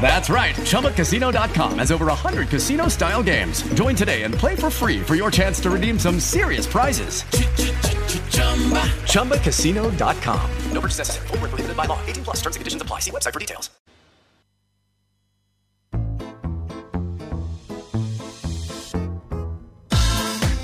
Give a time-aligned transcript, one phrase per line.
[0.00, 0.56] That's right.
[0.56, 3.62] ChumbaCasino.com has over 100 casino style games.
[3.74, 7.22] Join today and play for free for your chance to redeem some serious prizes.
[9.12, 10.50] ChumbaCasino.com.
[10.72, 11.28] No purchase necessary.
[11.28, 12.00] Where prohibited by law.
[12.06, 13.00] 18 plus terms and conditions apply.
[13.00, 13.70] See website for details.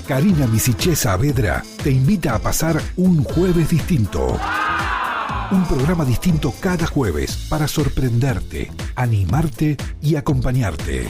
[0.09, 4.39] Karina Misiche Saavedra te invita a pasar un jueves distinto.
[5.51, 11.07] Un programa distinto cada jueves para sorprenderte, animarte y acompañarte.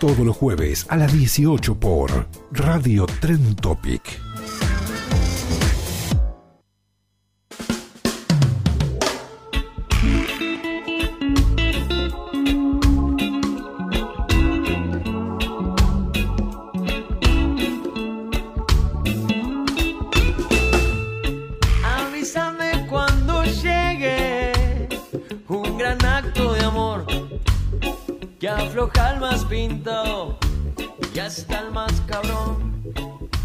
[0.00, 4.27] Todos los jueves a las 18 por Radio Tren Topic.
[28.78, 30.38] Afloja al más pintado
[31.12, 32.80] y hasta el más cabrón.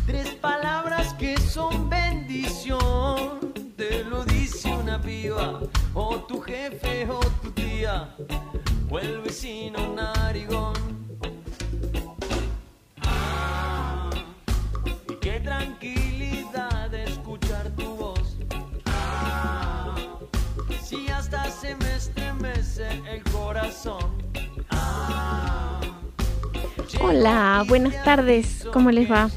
[0.06, 3.40] Tres palabras que son bendición,
[3.76, 5.60] te lo dice una piba,
[5.96, 8.16] o tu jefe o tu tía,
[8.92, 10.76] o el vecino narigón.
[13.02, 14.12] Ah,
[15.10, 18.38] y qué tranquilidad escuchar tu voz.
[18.86, 19.96] Ah,
[20.84, 24.33] si hasta se me estremece el corazón.
[27.02, 29.30] Hola, buenas tardes, ¿cómo les va?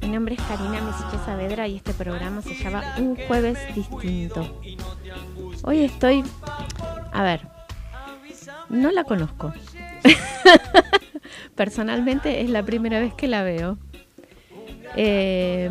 [0.00, 4.60] Mi nombre es Karina Mesiche Saavedra y este programa se llama Un Jueves Distinto.
[5.62, 6.24] Hoy estoy...
[7.12, 7.46] A ver,
[8.68, 9.52] no la conozco.
[11.54, 13.78] Personalmente es la primera vez que la veo.
[14.96, 15.70] Eh,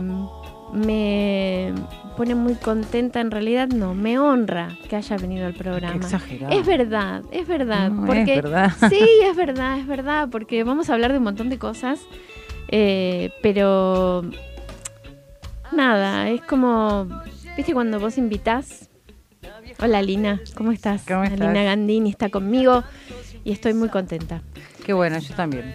[0.73, 1.73] me
[2.15, 5.95] pone muy contenta, en realidad no, me honra que haya venido al programa.
[5.95, 6.57] exagerado.
[6.57, 7.89] Es verdad, es verdad.
[7.89, 8.71] No, es verdad.
[8.89, 12.01] Sí, es verdad, es verdad, porque vamos a hablar de un montón de cosas,
[12.67, 14.23] eh, pero
[15.71, 17.07] nada, es como,
[17.55, 18.89] viste cuando vos invitás.
[19.79, 21.03] Hola Lina, ¿cómo estás?
[21.07, 21.39] ¿Cómo estás?
[21.39, 22.83] Lina Gandini está conmigo
[23.43, 24.41] y estoy muy contenta.
[24.85, 25.73] Qué bueno, yo también.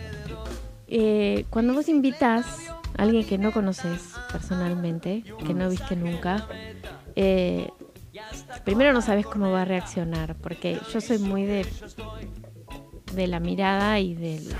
[0.88, 6.46] Eh, cuando vos invitas a alguien que no conoces personalmente, que no viste nunca,
[7.14, 7.68] eh,
[8.64, 11.66] primero no sabes cómo va a reaccionar, porque yo soy muy de,
[13.26, 14.54] la mirada y del-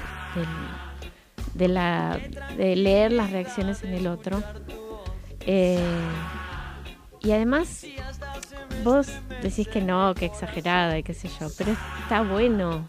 [1.54, 2.20] de, la,
[2.56, 4.42] de leer las reacciones en el otro.
[5.40, 5.78] Eh,
[7.20, 7.84] y además,
[8.84, 9.08] vos
[9.42, 12.88] decís que no, que exagerada y qué sé yo, pero está bueno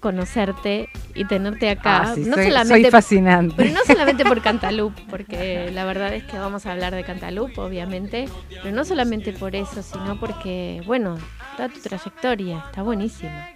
[0.00, 2.12] conocerte y tenerte acá.
[2.12, 3.54] Ah, sí, no soy, solamente soy fascinante.
[3.56, 7.56] pero no solamente por Cantalup, porque la verdad es que vamos a hablar de Cantalup,
[7.58, 8.30] obviamente,
[8.60, 11.22] pero no solamente por eso, sino porque, bueno,
[11.56, 13.50] toda tu trayectoria está buenísima.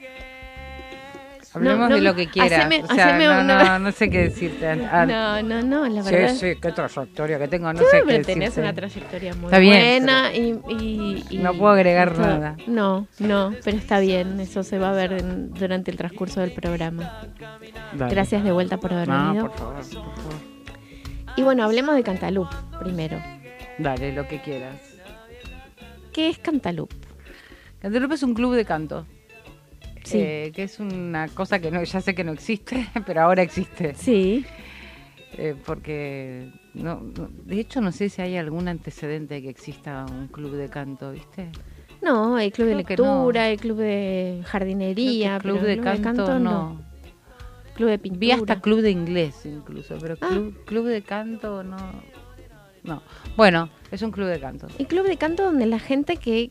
[1.57, 2.53] Hablemos no, no, de lo que quieras.
[2.53, 4.69] haceme- o sea, haceme no, una- no, no sé qué decirte.
[4.69, 6.35] Ah, No, no, no, la sí, verdad.
[6.35, 8.61] sí, qué trayectoria que tengo, no sé qué tenés decirte.
[8.61, 12.57] una trayectoria muy Está bien, buena y, y- y- No puedo agregar nada.
[12.67, 16.53] No, no, pero está bien, eso se va a ver en- durante el transcurso del
[16.53, 17.23] programa.
[17.95, 18.15] Dale.
[18.15, 19.47] Gracias de vuelta por haber No, venido.
[19.49, 20.57] por favor, por favor.
[21.37, 22.49] Y bueno, hablemos de Cantalup
[22.83, 23.19] primero.
[23.79, 24.77] Dale, lo que quieras.
[26.13, 26.91] ¿Qué es Cantalup?
[27.81, 29.07] Cantalupe es un club de canto.
[30.07, 30.19] Sí.
[30.21, 33.95] eh, que es una cosa que no, ya sé que no existe, pero ahora existe.
[33.95, 34.45] Sí.
[35.39, 40.07] Eh, porque, no, no- de hecho, no sé si hay algún antecedente de que exista
[40.11, 41.51] un club de canto, ¿viste?
[42.03, 42.79] No, hay club de no.
[42.79, 46.81] lectura, hay club de jardinería, club de canto, no.
[47.75, 48.21] Club de pintura.
[48.21, 50.29] Vi hasta club de inglés incluso, pero Ah.
[50.29, 51.77] club, club de canto no.
[52.85, 53.03] No.
[53.37, 54.69] Bueno, es un club de canto.
[54.79, 56.51] Y club de canto donde la gente que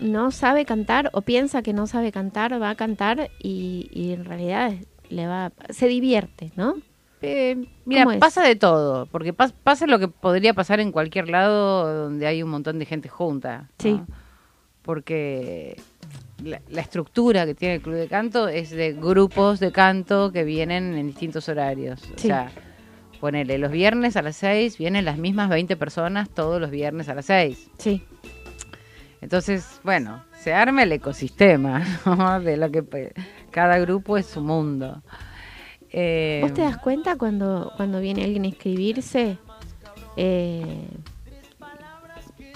[0.00, 4.24] no sabe cantar o piensa que no sabe cantar va a cantar y, y en
[4.24, 4.72] realidad
[5.08, 6.74] le va se divierte, ¿no?
[7.22, 7.56] Eh,
[7.86, 12.26] mira, pasa de todo, porque pas- pasa lo que podría pasar en cualquier lado donde
[12.26, 13.62] hay un montón de gente junta.
[13.62, 13.68] ¿no?
[13.78, 14.00] Sí.
[14.82, 15.80] porque
[16.42, 20.44] la, la estructura que tiene el club de canto es de grupos de canto que
[20.44, 22.02] vienen en distintos horarios.
[22.02, 22.28] O Sí.
[22.28, 22.50] sea,
[23.20, 27.14] ponele, los viernes a las 6 vienen las mismas 20 personas todos los viernes a
[27.14, 27.70] las 6.
[27.78, 28.02] Sí.
[29.24, 32.40] Entonces, bueno, se arma el ecosistema, ¿no?
[32.40, 32.84] De lo que
[33.50, 35.02] cada grupo es su mundo.
[35.90, 39.38] Eh, ¿Vos te das cuenta cuando, cuando viene alguien a inscribirse?
[40.18, 40.86] eh,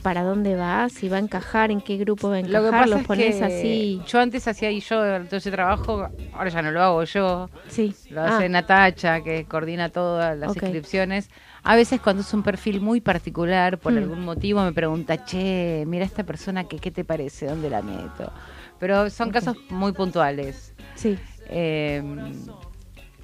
[0.02, 0.90] ¿Para dónde va?
[0.90, 1.70] ¿Si va a encajar?
[1.70, 2.70] ¿En qué grupo va a Lo que encajar?
[2.72, 4.02] pasa ¿Los es pones que así?
[4.06, 7.94] yo antes hacía y yo todo ese trabajo, ahora ya no lo hago yo, Sí.
[8.10, 10.62] lo Ah, hace Natacha, que coordina todas las Ok.
[10.64, 11.30] inscripciones.
[11.64, 13.98] A veces cuando es un perfil muy particular, por Mm.
[13.98, 17.46] algún motivo, me pregunta, che, mira esta persona, que, ¿qué te parece?
[17.46, 18.32] ¿Dónde la meto?
[18.78, 20.72] Pero son casos muy puntuales.
[20.94, 21.18] sí.
[21.50, 22.02] Eh,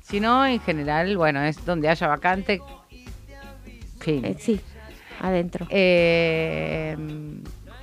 [0.02, 2.60] si no, en general, bueno, es donde haya vacante.
[4.00, 4.24] Fin.
[4.24, 4.60] Eh, sí,
[5.20, 5.66] adentro.
[5.70, 6.96] Eh,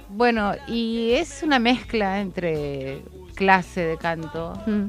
[0.10, 3.02] bueno, y es una mezcla entre
[3.36, 4.88] clase de canto Mm,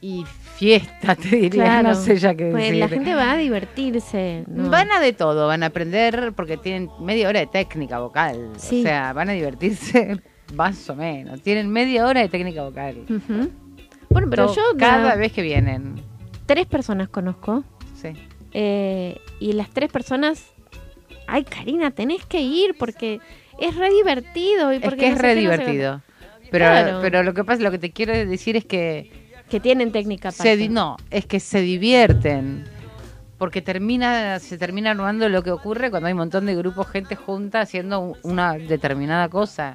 [0.00, 0.24] y
[0.62, 1.64] fiesta, te diría.
[1.64, 1.88] claro.
[1.88, 2.78] No sé ya qué Pues decir.
[2.78, 4.44] la gente va a divertirse.
[4.46, 4.70] ¿no?
[4.70, 8.50] Van a de todo, van a aprender porque tienen media hora de técnica vocal.
[8.56, 8.80] Sí.
[8.80, 10.20] O sea, van a divertirse
[10.54, 11.42] más o menos.
[11.42, 12.96] Tienen media hora de técnica vocal.
[14.08, 15.96] Bueno, pero yo cada vez que vienen.
[16.46, 17.64] tres personas conozco
[18.00, 18.10] Sí.
[18.52, 20.52] eh, y las tres personas,
[21.26, 23.20] ay Karina, tenés que ir porque
[23.60, 26.02] es re divertido y Es porque que no es re no divertido.
[26.50, 26.98] Pero, Claro.
[27.00, 29.21] pero lo que pasa, lo que te quiero decir es que.
[29.52, 32.64] Que tienen técnica para se no, es que se divierten.
[33.36, 37.16] Porque termina, se termina armando lo que ocurre cuando hay un montón de grupos, gente
[37.16, 39.74] junta haciendo una determinada cosa.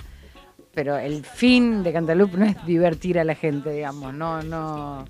[0.73, 5.05] Pero el fin de Cantaloup no es divertir a la gente, digamos, no, no,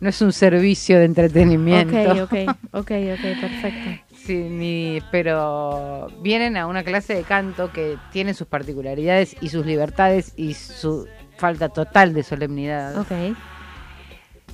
[0.00, 2.10] no es un servicio de entretenimiento.
[2.10, 3.90] Ok, ok, ok, ok, perfecto.
[4.24, 9.64] Sí, ni- pero vienen a una clase de canto que tiene sus particularidades y sus
[9.64, 13.12] libertades y su falta total de solemnidad Ok.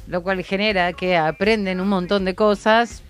[0.07, 3.03] Lo cual genera que aprenden un montón de cosas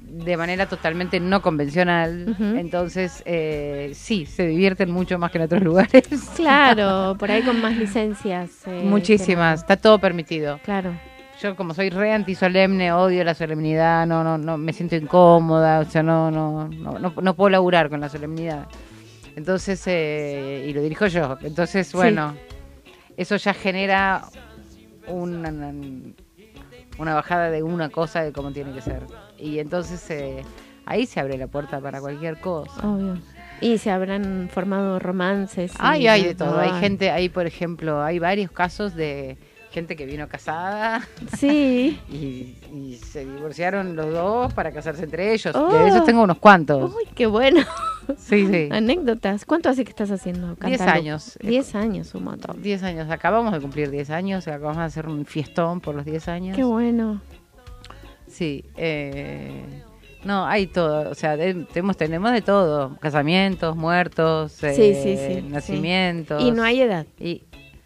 [0.00, 2.36] de manera totalmente no convencional.
[2.56, 6.06] Entonces, eh, sí, se divierten mucho más que en otros lugares.
[6.36, 8.50] Claro, por ahí con más licencias.
[8.66, 10.60] eh, Muchísimas, está todo permitido.
[10.64, 10.92] Claro.
[11.42, 15.84] Yo como soy re antisolemne, odio la solemnidad, no, no, no, me siento incómoda, o
[15.84, 18.66] sea, no, no, no, no, no puedo laburar con la solemnidad.
[19.34, 21.36] Entonces, eh, y lo dirijo yo.
[21.42, 22.34] Entonces, bueno,
[23.18, 24.22] eso ya genera
[25.08, 25.72] una,
[26.98, 29.02] una bajada de una cosa de cómo tiene que ser.
[29.38, 30.42] Y entonces eh,
[30.84, 32.88] ahí se abre la puerta para cualquier cosa.
[32.88, 33.18] Obvio.
[33.60, 35.72] Y se habrán formado romances.
[35.78, 36.58] Ay, hay de todo.
[36.58, 36.80] Hay ay.
[36.80, 39.38] gente, hay por ejemplo, hay varios casos de
[39.76, 41.06] gente que vino casada
[41.36, 42.00] Sí.
[42.10, 45.54] y, y se divorciaron los dos para casarse entre ellos.
[45.54, 45.70] Oh.
[45.70, 46.94] De esos tengo unos cuantos.
[46.94, 47.60] Uy, qué bueno.
[48.16, 48.68] Sí, sí.
[48.72, 49.44] Anécdotas.
[49.44, 50.56] ¿Cuánto hace que estás haciendo?
[50.64, 51.38] Diez años.
[51.42, 52.62] Diez años, un montón.
[52.62, 53.10] 10 años.
[53.10, 54.48] Acabamos de cumplir 10 años.
[54.48, 56.56] Acabamos de hacer un fiestón por los 10 años.
[56.56, 57.20] Qué bueno.
[58.28, 58.64] Sí.
[58.76, 59.82] eh,
[60.24, 61.10] no, hay todo.
[61.10, 62.96] O sea, de- tenemos, tenemos de todo.
[63.00, 65.42] Casamientos, muertos, eh, sí, sí, sí.
[65.50, 66.42] nacimientos.
[66.42, 67.06] Y no hay edad.
[67.20, 67.42] Y,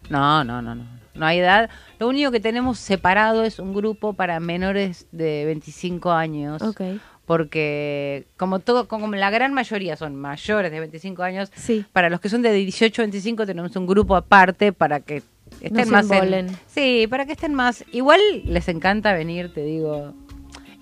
[0.09, 1.00] no, no, no, no.
[1.13, 1.69] No hay edad.
[1.99, 6.61] Lo único que tenemos separado es un grupo para menores de 25 años.
[6.61, 6.81] Ok.
[7.25, 11.85] Porque como todo, como la gran mayoría son mayores de 25 años, Sí.
[11.93, 15.23] para los que son de 18 a 25 tenemos un grupo aparte para que
[15.61, 16.49] estén se más en-.
[16.67, 17.85] Sí, para que estén más.
[17.91, 20.13] Igual les encanta venir, te digo.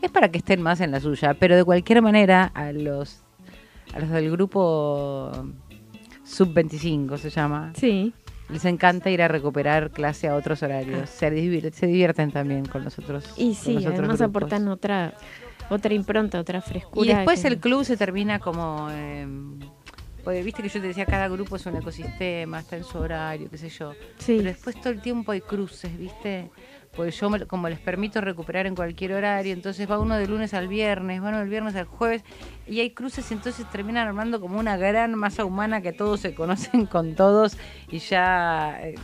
[0.02, 3.20] Es para que estén más en la suya, pero de cualquier manera a los
[3.94, 5.32] a los del grupo
[6.24, 7.74] sub 25 se llama.
[7.76, 8.14] Sí.
[8.50, 11.10] Les encanta ir a recuperar clase a otros horarios.
[11.10, 13.26] Se, divir- se divierten también con los otros.
[13.30, 13.34] Ah.
[13.38, 14.22] Y sí, además grupos.
[14.22, 15.14] aportan otra
[15.70, 17.06] otra impronta, otra frescura.
[17.12, 18.88] Y después que- el club se termina como...
[18.92, 19.28] eh,
[20.24, 23.50] porque viste que yo te decía, cada grupo es un ecosistema, está en su horario,
[23.50, 23.94] qué sé yo.
[24.18, 24.38] Sí.
[24.38, 26.50] Pero después todo el tiempo hay cruces, ¿viste?
[26.96, 30.54] Porque yo, me- como les permito recuperar en cualquier horario, entonces va uno de lunes
[30.54, 32.24] al viernes, va uno del viernes al jueves,
[32.68, 36.34] y hay cruces, y entonces terminan armando como una gran masa humana que todos se
[36.36, 37.58] conocen con todos,
[37.90, 38.96] y ya eh,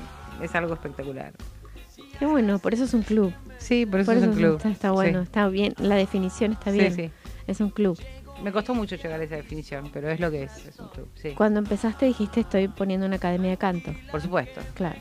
[0.41, 1.33] es algo espectacular.
[2.19, 3.33] Qué bueno, por eso es un club.
[3.57, 4.55] Sí, por eso Por es un club.
[4.57, 5.23] Está, está bueno, Sí.
[5.25, 5.73] está bien.
[5.79, 6.93] La definición está Sí, bien.
[6.95, 7.11] sí.
[7.47, 7.99] Es un club.
[8.43, 11.07] Me costó mucho llegar a esa definición, pero es lo que es, es un club,
[11.15, 11.29] sí.
[11.31, 13.93] Cuando empezaste dijiste estoy poniendo una academia de canto.
[14.11, 14.61] Por supuesto.
[14.73, 14.99] Claro.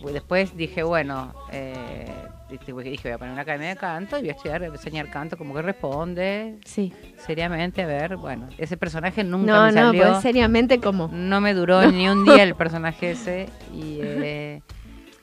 [0.00, 2.06] Pues después dije, bueno, eh,
[2.50, 4.72] dije dije, voy a poner una academia de canto y voy a estudiar, voy a
[4.72, 6.92] enseñar canto como que responde Sí.
[7.18, 7.82] seriamente.
[7.82, 10.02] A ver, bueno, ese personaje nunca No, me no, salió.
[10.02, 11.08] pues seriamente como.
[11.12, 13.48] No me duró ni un día el personaje ese.
[13.74, 14.62] Y, eh,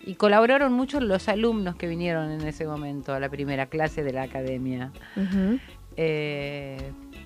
[0.05, 4.11] y colaboraron mucho los alumnos que vinieron en ese momento a la primera clase de
[4.13, 4.91] la academia.
[5.95, 6.77] Eh,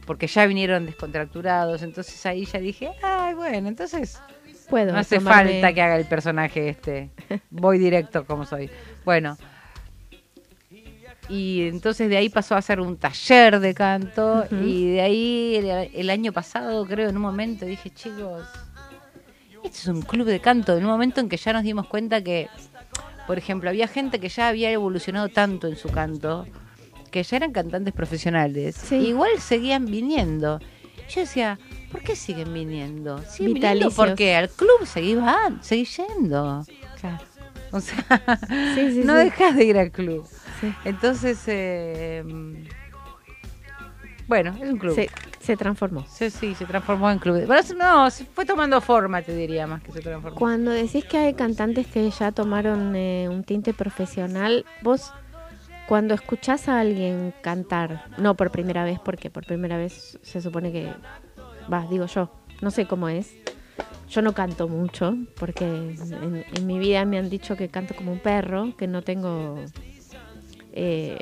[0.06, 4.22] porque ya vinieron descontracturados, entonces ahí ya dije, ay, bueno, entonces
[4.70, 4.92] Puedo.
[4.94, 7.10] no hace tomarme- falta que haga el personaje este.
[7.50, 8.70] Voy directo como soy.
[9.06, 9.38] Bueno.
[11.30, 15.90] Y entonces de ahí pasó a ser un taller de canto y de ahí el,
[15.94, 18.48] el año pasado creo en un momento dije chicos,
[19.64, 22.24] este es un club de canto, en un momento en que ya nos dimos cuenta
[22.24, 22.48] que,
[23.26, 26.46] por ejemplo, había gente que ya había evolucionado tanto en su canto
[27.12, 28.96] que ya eran cantantes profesionales, Sí.
[28.96, 30.60] igual seguían viniendo.
[31.10, 31.60] Yo decía,
[31.92, 33.22] ¿por qué siguen viniendo?
[33.40, 33.94] Vitalicios.
[33.96, 36.66] porque al club seguí, van, seguí yendo.
[37.00, 37.24] Claro.
[37.72, 37.98] O sea,
[38.76, 39.26] Sí, sí, no sí.
[39.26, 40.26] dejas de ir al club.
[40.62, 40.74] Sí.
[40.86, 42.24] Entonces, eh,
[44.28, 44.94] bueno, es un club.
[44.96, 46.06] Se, se transformó.
[46.10, 47.46] Sí, sí, se transformó en club.
[47.46, 50.38] Bueno, no, se fue tomando forma, te diría, más que se transformó.
[50.38, 55.14] Cuando decís que hay cantantes que ya tomaron eh, un tinte profesional, vos
[55.88, 60.74] cuando escuchás a alguien cantar, no por primera vez, porque por primera vez se supone
[60.74, 60.92] que,
[61.72, 62.30] va, digo yo,
[62.62, 63.36] no sé cómo es.
[64.10, 68.12] Yo no canto mucho, porque en, en mi vida me han dicho que canto como
[68.14, 69.60] un perro, que no tengo...
[70.74, 71.18] eh,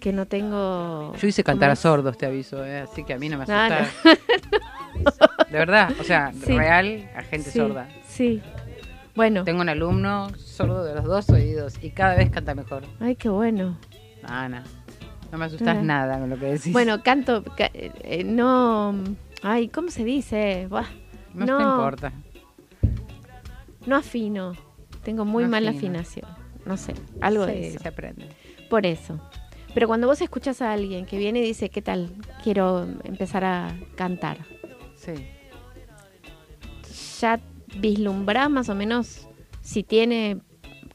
[0.00, 1.14] que no tengo...
[1.20, 3.44] Yo hice ¿cómo cantar a sordos, te aviso, eh, así que a mí no me
[3.44, 3.86] asusta.
[5.50, 6.56] De verdad, o sea, Sí.
[6.56, 7.88] real a gente Sí, sorda.
[8.08, 8.40] Sí.
[9.14, 9.44] Bueno.
[9.44, 12.84] Tengo un alumno sordo de los dos oídos y cada vez canta mejor.
[13.00, 13.76] Ay, qué bueno.
[14.22, 14.64] Ana,
[15.32, 16.72] no me asustas nada con lo que decís.
[16.72, 18.94] Bueno, canto, ca- eh, no,
[19.42, 20.66] ay, ¿cómo se dice?
[20.68, 20.86] Buah,
[21.34, 21.56] no, no.
[21.58, 22.12] te importa.
[23.86, 24.54] no afino,
[25.04, 26.00] tengo muy No mala afina.
[26.00, 26.30] afinación,
[26.66, 27.78] no sé, algo Sí, de eso.
[27.80, 28.28] se aprende.
[28.68, 29.20] Por eso.
[29.72, 32.10] Pero cuando vos escuchas a alguien que viene y dice, ¿qué tal?
[32.42, 34.38] Quiero empezar a cantar.
[34.96, 35.12] Sí.
[37.20, 37.38] ¿Ya
[37.76, 39.28] vislumbrás más o menos
[39.62, 40.38] si tiene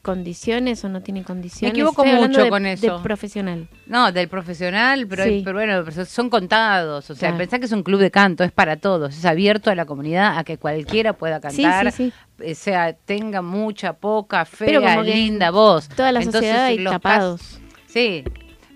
[0.06, 1.72] condiciones o no tiene condiciones?
[1.74, 2.96] equivoco Estoy hablando mucho de- con eso.
[2.98, 3.68] De profesional.
[3.86, 5.42] No, del profesional, pero, Sí.
[5.44, 7.10] pero bueno, son contados.
[7.10, 7.38] O sea, Claro.
[7.38, 10.38] pensá que es un club de canto, es para todos, es abierto a la comunidad,
[10.38, 12.44] a que cualquiera pueda cantar, sí, sí.
[12.44, 15.88] eh, sea tenga mucha, poca, fea, linda voz.
[15.88, 17.60] Toda la Entonces, sociedad hay tapados.
[17.86, 18.22] Sí,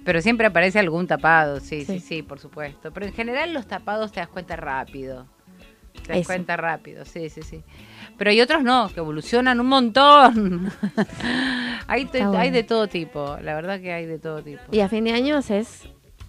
[0.04, 2.00] pero siempre aparece algún tapado, sí, sí, Sí.
[2.00, 2.90] sí, por supuesto.
[2.92, 5.26] Pero en general los tapados te das cuenta rápido.
[6.06, 7.62] Te das cuenta rápido, sí, sí, sí.
[8.18, 10.70] Pero hay otros no, que evolucionan un montón.
[11.86, 12.42] hay, te- Está bueno.
[12.42, 14.62] hay de todo tipo, la verdad que hay de todo tipo.
[14.70, 15.88] Y a fin de año haces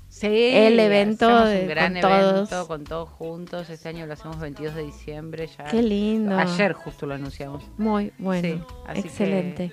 [0.10, 2.68] Sí, el evento de- un gran con evento todos.
[2.68, 3.70] con todos juntos.
[3.70, 5.64] Este año lo hacemos 22 de diciembre ya.
[5.66, 6.38] Qué lindo.
[6.38, 7.64] Ayer justo lo anunciamos.
[7.78, 8.42] Muy bueno.
[8.48, 9.72] Sí, así que- Excelente.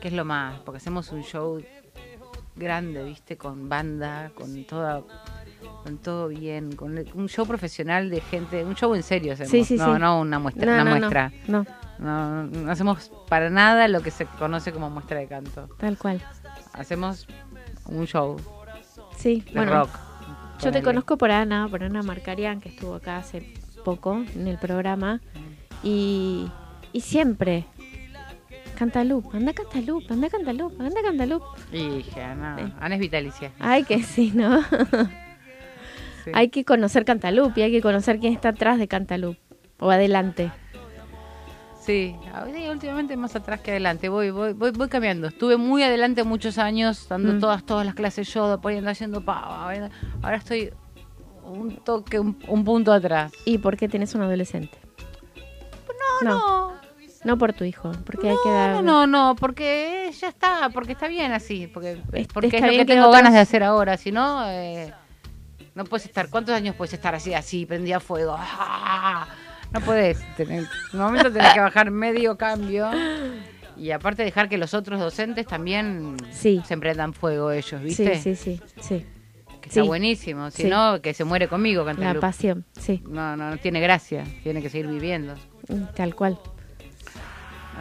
[0.00, 1.60] Que es lo más, porque hacemos un show
[2.54, 3.36] grande, ¿viste?
[3.36, 5.02] Con banda, con toda
[5.84, 9.50] con todo bien, con un show profesional de gente, un show en serio hacemos.
[9.52, 10.00] Sí, sí, no, sí.
[10.00, 11.32] no una muestra, No, una no, no, muestra.
[11.46, 11.64] No,
[11.98, 15.68] No, no hacemos para nada lo que se conoce como muestra de canto.
[15.78, 16.20] tal cual.
[16.72, 17.26] Hacemos
[17.86, 18.36] un show
[19.16, 19.72] Sí, de bueno.
[19.72, 19.90] rock.
[20.62, 24.56] Yo te conozco por Ana, por Ana Marcarian, que estuvo acá hace poco en el
[24.58, 25.20] programa.
[25.82, 26.50] Y,
[26.92, 27.66] y siempre.
[28.78, 31.42] Cantalup, anda Cantalup, anda Cantalup, anda Cantalup.
[31.72, 32.72] Y Ana, Sí.
[32.80, 33.52] Ana es vitalicia.
[33.60, 34.60] Ay, que sí, ¿no?
[36.24, 36.30] Sí.
[36.34, 39.36] hay que conocer Cantalup y hay que conocer quién está atrás de Cantalup.
[39.78, 40.50] O adelante.
[41.80, 42.16] Sí,
[42.70, 45.26] últimamente más atrás que adelante, voy, voy, voy, voy cambiando.
[45.26, 47.40] Estuve muy adelante muchos años, dando Mm.
[47.40, 49.70] todas, todas las clases yo, poniendo, haciendo pava.
[50.22, 50.72] Ahora estoy
[51.44, 53.32] un toque, un, un punto atrás.
[53.44, 54.78] ¿Y por qué tenés un adolescente?
[56.22, 56.74] No, no.
[57.24, 58.70] No por tu hijo, porque hay que dar...
[58.76, 62.68] No, no, no, porque ya está, porque está bien así, porque, Es- porque es lo
[62.68, 64.92] que que tengo otros- ganas de hacer ahora, si no, eh,
[65.74, 68.36] no puedes estar, ¿cuántos años puedes estar así, así, prendida a fuego?
[68.38, 69.26] ¡Ah!
[69.72, 70.60] No puedes, tener,
[70.92, 72.90] en un momento tenés que bajar medio cambio
[73.76, 76.62] y aparte dejar que los otros docentes también Sí.
[76.64, 78.16] se prendan fuego ellos, ¿viste?
[78.20, 79.04] sí, sí, sí.
[79.60, 79.86] Que está Sí.
[79.88, 80.68] buenísimo, si Sí.
[80.68, 82.20] no, que se muere conmigo, La Cantalup.
[82.20, 85.34] pasión, sí, No, no, no tiene gracia, tiene que seguir viviendo,
[85.96, 86.38] tal cual.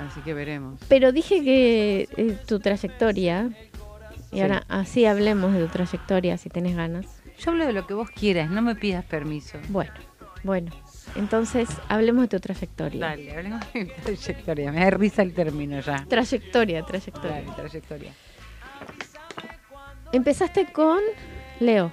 [0.10, 0.80] así que veremos.
[0.88, 3.52] Pero dije que eh, tu trayectoria,
[4.32, 7.06] y ahora así hablemos de tu trayectoria si tenés ganas.
[7.44, 9.58] Yo hablo de lo que vos quieras, no me pidas permiso.
[9.70, 9.92] Bueno,
[10.44, 10.72] bueno,
[11.16, 13.00] entonces hablemos de tu trayectoria.
[13.08, 14.72] Dale, hablemos de mi trayectoria.
[14.72, 16.06] Me da risa el término ya.
[16.08, 17.42] Trayectoria, trayectoria.
[17.42, 18.12] Dale, trayectoria.
[20.12, 21.00] Empezaste con
[21.60, 21.92] Leo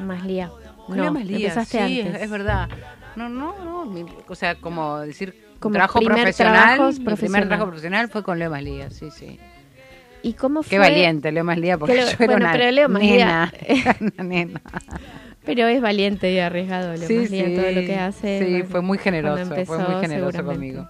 [0.00, 0.50] Maslía.
[0.86, 2.22] Con no, Leo Maslía, empezaste sí, antes.
[2.22, 2.68] Es, verdad.
[3.16, 3.84] No, no, no.
[3.86, 6.78] mi- o sea, como decir, Como trabajo primer profesional.
[6.78, 7.48] mi primer profesional.
[7.48, 9.38] trabajo profesional fue con Leo Maslía, sí, sí.
[10.22, 10.70] ¿Y cómo fue?
[10.70, 13.52] Qué valiente, Leo Maslía, porque Que Leo- yo era bueno, una pero Leo nena.
[14.00, 14.60] una nena.
[15.44, 17.86] Pero es valiente y arriesgado Leo Sí, Maslía en todo lo sí.
[17.86, 18.44] que hace.
[18.44, 20.88] Sí, fue muy generoso, fue empezó, muy generoso conmigo.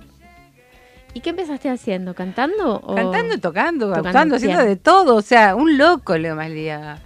[1.14, 2.14] ¿Y qué empezaste haciendo?
[2.14, 2.76] ¿Cantando?
[2.80, 2.94] O...
[2.94, 5.16] Cantando, tocando, tocando actuando, haciendo de todo.
[5.16, 6.98] O sea, un loco Leo Maslía.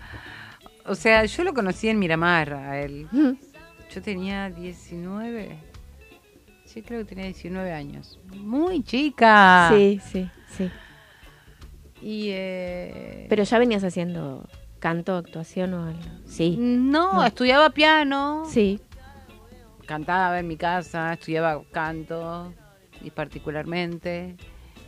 [0.86, 3.06] O sea, yo lo conocí en Miramar a él.
[3.12, 3.30] Mm.
[3.94, 5.56] Yo tenía 19.
[6.64, 8.18] Sí, creo que tenía 19 años.
[8.34, 9.68] Muy chica.
[9.72, 10.30] Sí, sí, sí.
[12.02, 12.28] Y.
[12.32, 13.26] Eh...
[13.28, 14.44] Pero ya venías haciendo
[14.80, 16.00] canto, actuación o algo.
[16.26, 16.56] Sí.
[16.58, 17.24] No, No.
[17.24, 18.42] estudiaba piano.
[18.46, 18.80] Sí.
[19.86, 22.52] Cantaba en mi casa, estudiaba canto,
[23.02, 24.36] y particularmente.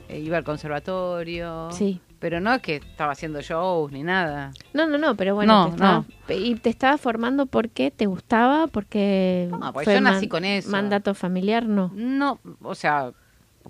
[0.08, 1.70] eh, iba al conservatorio.
[1.72, 1.98] Sí.
[2.18, 4.52] Pero no es que estaba haciendo shows ni nada.
[4.74, 8.66] No, no, no, pero bueno, No, te estaba- y te estaba formando porque te gustaba,
[8.66, 10.70] porque No, porque fue yo nací con eso.
[10.70, 13.12] mandato familiar, no, No, o sea,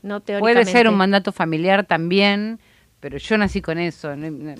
[0.02, 0.72] no puede teóricamente.
[0.72, 2.58] ser un mandato familiar también,
[3.04, 4.16] pero yo nací con eso.
[4.16, 4.54] no-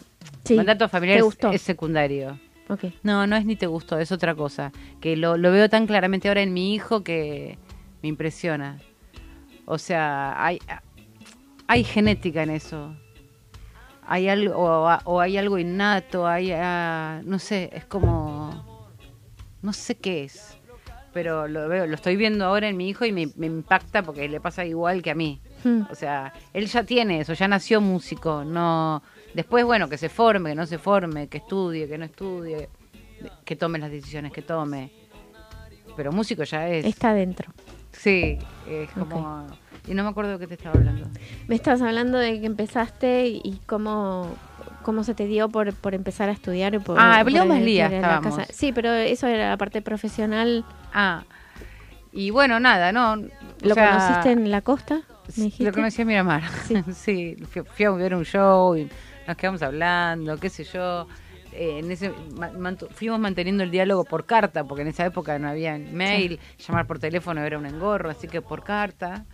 [0.44, 1.16] Sí, mandato familiar
[1.54, 2.38] es- secundario.
[3.02, 4.70] No, no es ni te gustó, es otra cosa.
[5.00, 7.56] Que lo, lo veo tan claramente ahora en mi hijo que
[8.02, 8.78] me impresiona.
[9.64, 10.58] O sea, hay,
[11.66, 12.94] hay genética en eso.
[14.06, 18.86] Hay algo, o, o hay algo innato, hay, ah, no sé, es como,
[19.62, 20.53] no sé qué es.
[21.14, 24.28] Pero lo veo, lo estoy viendo ahora en mi hijo y me, me impacta porque
[24.28, 25.40] le pasa igual que a mí.
[25.62, 25.82] Hmm.
[25.90, 29.02] O sea, él ya tiene eso, ya nació músico, no
[29.32, 32.68] después bueno, que se forme, que no se forme, que estudie, que no estudie,
[33.44, 34.90] que tome las decisiones que tome.
[35.96, 36.84] Pero músico ya es.
[36.84, 37.52] Está dentro.
[37.92, 39.46] Sí, es como
[39.86, 41.08] y no me acuerdo de qué te estaba hablando.
[41.46, 44.34] Me estabas hablando de que empezaste y cómo,
[44.84, 46.74] cómo se te dio por, por empezar a estudiar.
[46.74, 48.36] y Por, Ah, por León ir Lía a la estábamos.
[48.36, 48.52] casa.
[48.52, 50.64] Sí, pero eso era la parte profesional.
[50.92, 51.24] Ah.
[52.12, 53.16] Y bueno, nada, no.
[53.62, 55.00] ¿Lo sea, conociste en la costa?
[55.58, 56.42] Lo conocí en Miramar.
[56.94, 58.88] Sí, fui, fui a ver un show y
[59.26, 61.08] nos quedamos hablando, qué sé yo.
[61.52, 65.38] Eh, en ese ma- mantu- fuimos manteniendo el diálogo por carta, porque en esa época
[65.38, 69.24] no había mail, llamar por teléfono era un engorro, así que por carta.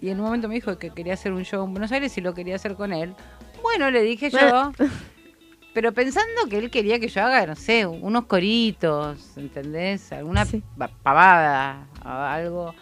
[0.00, 2.20] Y en un momento me dijo que quería hacer un show en Buenos Aires y
[2.20, 3.14] lo quería hacer con él.
[3.62, 4.72] Bueno, le dije yo,
[5.74, 10.10] pero pensando que él quería que yo haga, no sé, unos coritos, ¿entendés?
[10.12, 10.46] Alguna
[10.76, 12.74] pa- pavada, o algo.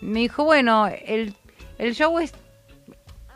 [0.00, 1.34] Me dijo, bueno, el,
[1.78, 2.32] el show es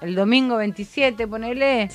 [0.00, 1.88] el domingo 27, ponele.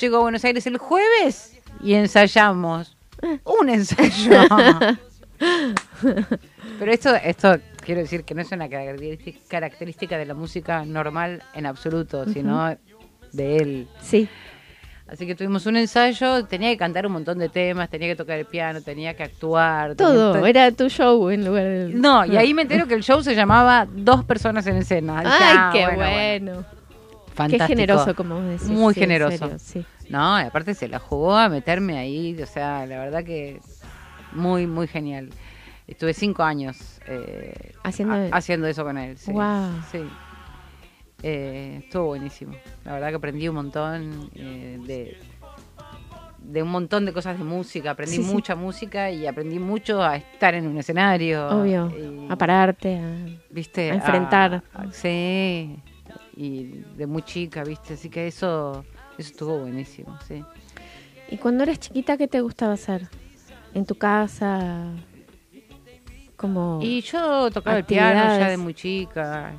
[0.00, 2.96] Llego a Buenos Aires el jueves y ensayamos.
[3.44, 4.42] Un ensayo.
[6.78, 11.66] Pero esto, esto quiero decir que no es una característica, de la música normal en
[11.66, 12.76] absoluto, sino
[13.32, 13.88] de él.
[14.00, 14.28] Sí.
[15.08, 18.38] Así que tuvimos un ensayo, tenía que cantar un montón de temas, tenía que tocar
[18.38, 19.94] el piano, tenía que actuar.
[19.94, 22.00] Todo, tenía- era tu show en lugar del...
[22.00, 25.20] No, y ahí me entero que el show se llamaba Dos personas en escena.
[25.20, 26.52] Dije, ¡Ay, ah, qué bueno, bueno!
[26.52, 26.64] bueno.
[27.26, 27.66] Qué Fantástico.
[27.66, 28.68] generoso, como vos decís.
[28.68, 29.36] Muy sí, generoso.
[29.38, 29.84] serio, sí.
[30.08, 33.60] No, y aparte se la jugó a meterme ahí, o sea, la verdad que
[34.32, 35.28] muy, muy genial.
[35.88, 39.16] Estuve cinco años eh, Haciendo- ha- haciendo eso con él.
[39.18, 39.70] Sí, Guau.
[39.90, 39.98] sí.
[41.22, 42.54] Eh, estuvo buenísimo.
[42.84, 45.16] La verdad que aprendí un montón eh, de,
[46.38, 47.92] de un montón de cosas de música.
[47.92, 48.32] Aprendí Sí, sí.
[48.32, 51.46] mucha música y aprendí mucho a estar en un escenario.
[51.48, 51.90] Obvio.
[51.96, 53.90] y- A pararte, a, ¿viste?
[53.90, 54.62] a enfrentar.
[54.74, 55.76] A- a- sí,
[56.36, 56.64] y
[56.96, 57.94] de muy chica, ¿viste?
[57.94, 58.84] Así que eso,
[59.18, 60.42] eso estuvo buenísimo, sí.
[61.30, 63.08] ¿Y cuando eras chiquita qué te gustaba hacer?
[63.74, 64.92] ¿En tu casa?
[66.36, 69.52] Como Y yo tocaba el piano ya de muy chica.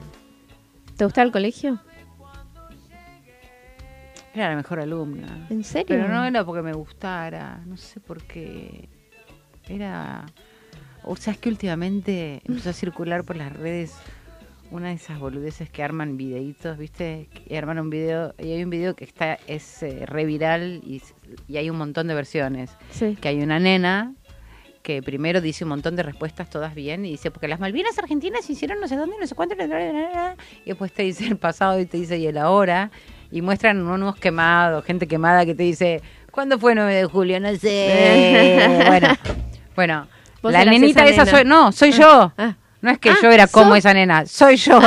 [0.98, 1.80] ¿Te gustaba el colegio?
[4.34, 5.48] Era la mejor alumna.
[5.50, 5.86] ¿En serio?
[5.88, 8.90] Pero no era porque me gustara, no sé por qué.
[9.68, 10.26] Era...
[11.04, 13.94] O sea, es que últimamente empezó a circular por las redes
[14.72, 17.30] una de esas boludeces que arman videitos, ¿viste?
[17.46, 21.02] Y arman un video, y hay un video que está, es eh, re viral y,
[21.48, 22.72] y hay un montón de versiones.
[22.90, 23.16] Sí.
[23.20, 24.16] Que hay una nena
[24.84, 28.48] que primero dice un montón de respuestas todas bien y dice, porque las Malvinas Argentinas
[28.50, 31.26] hicieron no sé dónde, no sé cuánto, bla, bla, bla, bla", y después te dice
[31.26, 32.92] el pasado y te dice y el ahora,
[33.32, 37.40] y muestran unos quemados, gente quemada que te dice, ¿cuándo fue 9 de julio?
[37.40, 38.84] No sé.
[38.88, 39.08] bueno,
[39.74, 40.08] bueno,
[40.44, 41.32] la nenita esa nena.
[41.38, 42.34] soy, no, soy Ah, yo.
[42.38, 42.56] ah.
[42.82, 44.78] No es que Ah, yo era como esa nena, soy yo.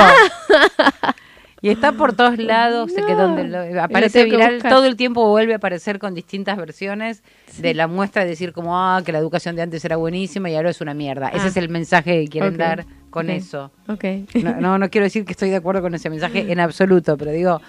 [1.66, 5.29] Y está por todos lados, que donde lo- aparece tengo que viral, todo el tiempo
[5.29, 7.22] vuelve a aparecer con distintas versiones
[7.59, 10.55] de la muestra de decir como, ah, que la educación de antes era buenísima y
[10.55, 11.29] ahora es una mierda.
[11.29, 11.48] Ese Ah.
[11.48, 13.72] es el mensaje que quieren dar con eso.
[13.88, 14.05] Ok.
[14.42, 17.33] No, no, no quiero decir que estoy de acuerdo con ese mensaje en absoluto, pero
[17.33, 17.61] digo,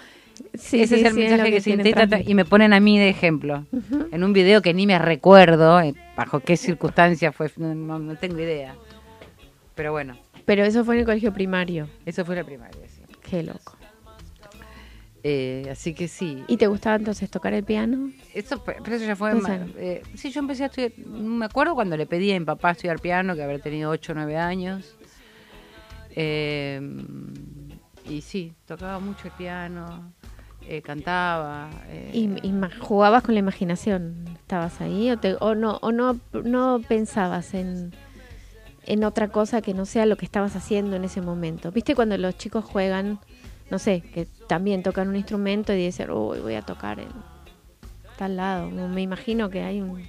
[0.54, 2.96] Sí, ese sí, es el es mensaje que, se intenta y me ponen a mí
[3.00, 3.66] de ejemplo.
[4.12, 8.14] En un video que ni me recuerdo eh, bajo qué circunstancias fue, no, no- no
[8.14, 8.76] tengo idea.
[9.74, 11.88] Pero bueno, Pero eso fue en el colegio primario.
[12.06, 13.02] eso fue la primaria, sí.
[13.28, 13.76] Qué loco.
[15.24, 16.44] Eh, así que sí.
[16.46, 18.10] ¿Y te gustaba entonces tocar el piano?
[18.34, 19.32] Eso, pero eso ya fue.
[19.32, 20.92] Entonces- ma- eh, sí, yo empecé a estudiar.
[21.06, 24.14] Me acuerdo cuando le pedí a mi papá estudiar piano, que habrá tenido 8 o
[24.14, 24.94] 9 años.
[26.14, 26.80] Eh,
[28.08, 30.12] y sí, tocaba mucho el piano.
[30.70, 31.70] eh, cantaba.
[31.88, 34.24] eh, Y, y jugabas con la imaginación.
[34.34, 37.92] ¿Estabas ahí o, te- o no o no no pensabas en
[38.86, 41.72] en otra cosa que no sea lo que estabas haciendo en ese momento?
[41.72, 43.18] ¿Viste cuando los chicos juegan,
[43.70, 47.08] no sé, que también tocan un instrumento y dicen, "Uy, voy a tocar en
[48.16, 48.70] tal lado"?
[48.70, 50.02] Me imagino que hay un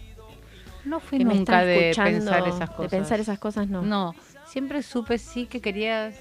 [0.85, 2.91] no fui que nunca de pensar esas cosas.
[2.91, 3.81] De pensar esas cosas no.
[3.81, 6.11] No, siempre supe sí que quería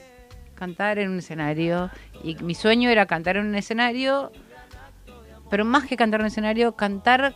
[0.55, 1.91] cantar en un escenario
[2.23, 4.33] y mi sueño era cantar en un escenario,
[5.49, 7.35] pero más que cantar en un escenario, cantar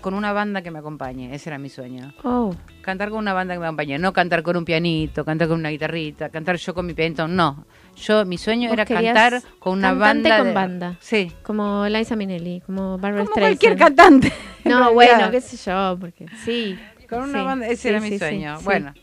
[0.00, 2.12] con una banda que me acompañe, ese era mi sueño.
[2.22, 5.58] Oh, Cantar con una banda que me acompañe, no cantar con un pianito, cantar con
[5.58, 7.64] una guitarrita, cantar yo con mi pianito, no.
[7.96, 10.96] Yo mi sueño era cantar con una banda con de- banda.
[11.00, 11.32] Sí.
[11.42, 13.58] como Liza Minnelli, como Barbara Como Streisand.
[13.58, 14.32] cualquier cantante.
[14.64, 16.78] No, bueno, qué sé yo, porque sí.
[17.08, 18.58] Con una sí, banda, ese sí, era mi sueño.
[18.62, 18.94] Bueno,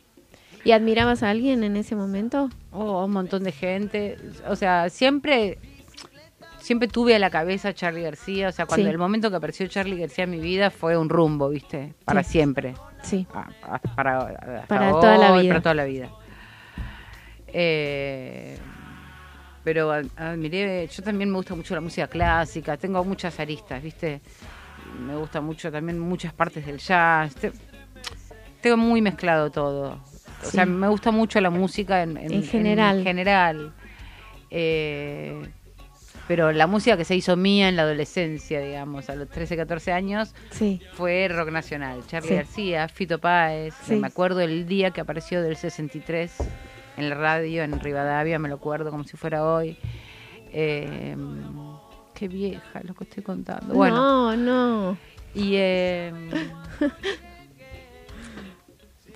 [0.64, 2.50] ¿Y admirabas a alguien en ese momento?
[2.72, 4.18] Oh, un montón de gente.
[4.48, 5.58] O sea, siempre
[6.60, 8.50] siempre tuve a la cabeza a Charlie García.
[8.50, 8.92] O sea, cuando Sí.
[8.92, 11.96] el momento que apareció Charlie García en mi vida fue un rumbo, ¿viste?
[12.06, 12.34] Para Sí.
[12.34, 12.76] siempre.
[13.02, 13.26] Sí.
[13.34, 15.50] A- a- para, hasta Para toda la vida.
[15.50, 16.10] Para toda la vida.
[19.64, 24.22] Pero ad- admiré, yo también me gusta mucho la música clásica, tengo muchas aristas, ¿viste?
[25.06, 27.36] Me gusta mucho también muchas partes del jazz.
[27.36, 27.52] te-
[28.62, 29.94] tengo muy mezclado todo.
[30.42, 30.52] O Sí.
[30.52, 32.98] sea, me gusta mucho la música en, En general.
[33.00, 33.74] en general.
[34.50, 35.42] Eh,
[36.28, 39.92] pero la música que se hizo mía en la adolescencia, digamos, a los 13, 14
[39.92, 40.82] años, Sí.
[40.94, 42.02] fue rock nacional.
[42.08, 42.36] Charlie Sí.
[42.36, 43.74] García, Fito Páez.
[43.90, 46.34] Me acuerdo el día que apareció del 63
[46.98, 49.78] en la radio en Rivadavia, me lo acuerdo como si fuera hoy.
[50.54, 51.16] Eh,
[52.14, 53.74] qué vieja lo que estoy contando.
[53.74, 54.98] Bueno, No, no.
[55.34, 55.54] y.
[55.56, 56.14] Eh,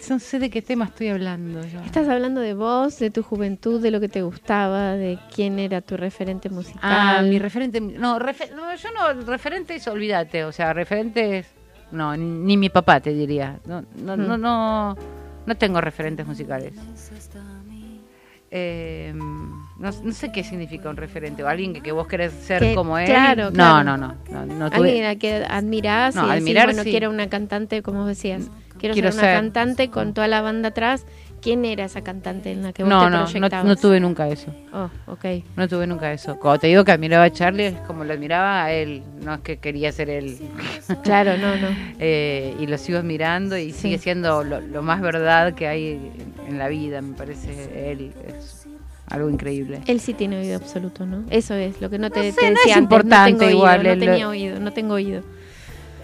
[0.09, 1.61] no sé de qué tema estoy hablando.
[1.65, 1.83] ya.
[1.83, 5.81] Estás hablando de vos, de tu juventud, de lo que te gustaba, de quién era
[5.81, 6.79] tu referente musical.
[6.83, 7.81] Ah, mi referente.
[7.81, 10.43] No, refe- no, yo no, referentes, olvídate.
[10.45, 11.47] O sea, referentes.
[11.91, 13.59] No, ni, ni mi papá te diría.
[13.65, 14.27] No, no, Mm.
[14.27, 14.95] no, no,
[15.45, 16.73] no tengo referentes musicales.
[18.57, 22.61] Eh, no, no sé qué significa un referente o alguien que, que vos querés ser
[22.61, 23.05] Que- como él.
[23.05, 23.83] claro, no, claro.
[23.83, 26.89] no, no, no, no tuve- Alguien a que admirás No, y decís, admirar, bueno, sí.
[26.91, 28.49] quiero una cantante, como decías.
[28.79, 31.05] Quiero, Quiero ser una cantante con toda la banda atrás.
[31.45, 33.65] ¿Quién era esa cantante en la que vos no, te no, no, proyectabas?
[33.67, 34.51] no tuve nunca eso.
[34.73, 35.25] Oh, ok.
[35.55, 36.39] No tuve nunca eso.
[36.39, 39.03] Cuando te digo que admiraba a Charlie, es como lo admiraba a él.
[39.21, 40.39] No es que quería ser él.
[41.03, 41.67] Claro, no, no.
[41.99, 43.81] Eh, y lo sigo admirando y Sí.
[43.81, 46.11] sigue siendo lo, lo más verdad que hay
[46.47, 48.11] en la vida, me parece él.
[48.27, 48.65] Es
[49.05, 49.81] algo increíble.
[49.85, 51.25] Él sí tiene oído absoluto, ¿no?
[51.29, 53.37] Eso es lo que no te, No sé, te no decía es antes, importante no
[53.37, 55.21] tengo igual, Oído, no tenía oído, no tengo oído.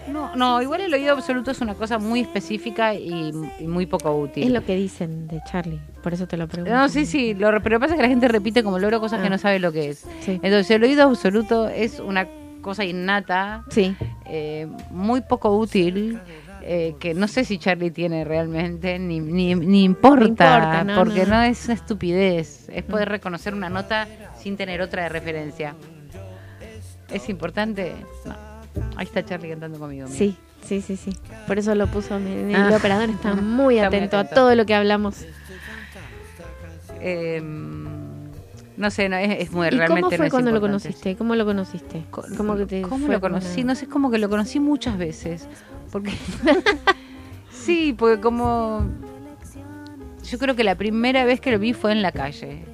[0.08, 4.12] No, no, igual el oído absoluto es una cosa muy específica y, y muy poco
[4.16, 4.44] útil.
[4.44, 6.74] Es lo que dicen de Charlie, por eso te lo pregunto.
[6.74, 9.00] No, sí, sí, lo, pero lo que pasa es que la gente repite como loro
[9.00, 9.22] cosas Ah.
[9.22, 10.06] que no sabe lo que es.
[10.20, 10.32] Sí.
[10.42, 12.26] Entonces el oído absoluto es una
[12.62, 13.94] cosa innata, Sí,
[14.26, 16.18] eh, muy poco útil,
[16.62, 21.26] eh, que no sé si Charlie tiene realmente, ni, ni, ni importa, importa, no, porque
[21.26, 21.34] no.
[21.36, 21.42] no.
[21.42, 24.06] es una estupidez, es poder reconocer una nota
[24.38, 25.74] sin tener otra de referencia.
[27.12, 27.94] ¿Es importante?
[28.24, 28.34] No.
[28.96, 30.06] Ahí está Charlie cantando conmigo.
[30.06, 30.16] mira.
[30.18, 31.16] sí, sí, sí, sí.
[31.46, 32.70] Por eso lo puso mi, mi Ah.
[32.76, 35.24] operador, está muy Está muy atento a todo lo que hablamos.
[37.00, 37.40] Eh,
[38.76, 41.16] no sé, no, es, es muy ¿Y realmente cómo no fue es cuando lo conociste?
[41.16, 42.04] ¿Cómo lo conociste?
[42.10, 43.60] ¿Cómo, que te ¿Cómo lo conocí?
[43.62, 45.48] una- No sé, es como que lo conocí muchas veces.
[45.90, 46.12] Porque.
[47.50, 48.86] sí, porque como.
[50.24, 52.64] Yo creo que la primera vez que lo vi fue en la calle.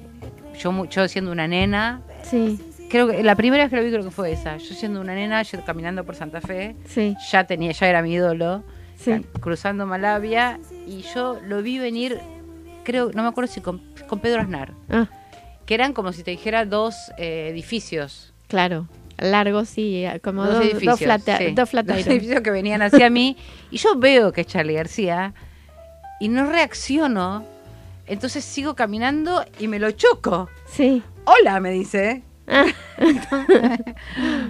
[0.59, 2.01] Yo, yo siendo una nena.
[2.23, 2.59] Sí,
[2.89, 4.57] Creo que la primera vez que lo vi creo que fue esa.
[4.57, 8.13] Yo siendo una nena, yo caminando por Santa Fe, sí, ya tenía, ya era mi
[8.13, 8.63] ídolo,
[8.97, 9.11] sí.
[9.41, 12.19] cruzando Malavia, y yo lo vi venir,
[12.83, 15.07] creo, no me acuerdo si con, con Pedro Aznar, Ah,
[15.67, 18.33] que eran como si te dijera dos eh, edificios.
[18.47, 18.87] claro.
[19.21, 20.91] Largo, sí, como dos dos, edificios.
[20.93, 21.51] dos, flata- sí.
[21.51, 23.35] dos Dos edificios que venían hacia mí.
[23.69, 25.33] Y yo veo que es Charlie García
[26.21, 27.43] y no reacciono.
[28.07, 30.47] Entonces sigo caminando y me lo choco.
[30.67, 31.03] Sí.
[31.25, 32.23] Hola, me dice.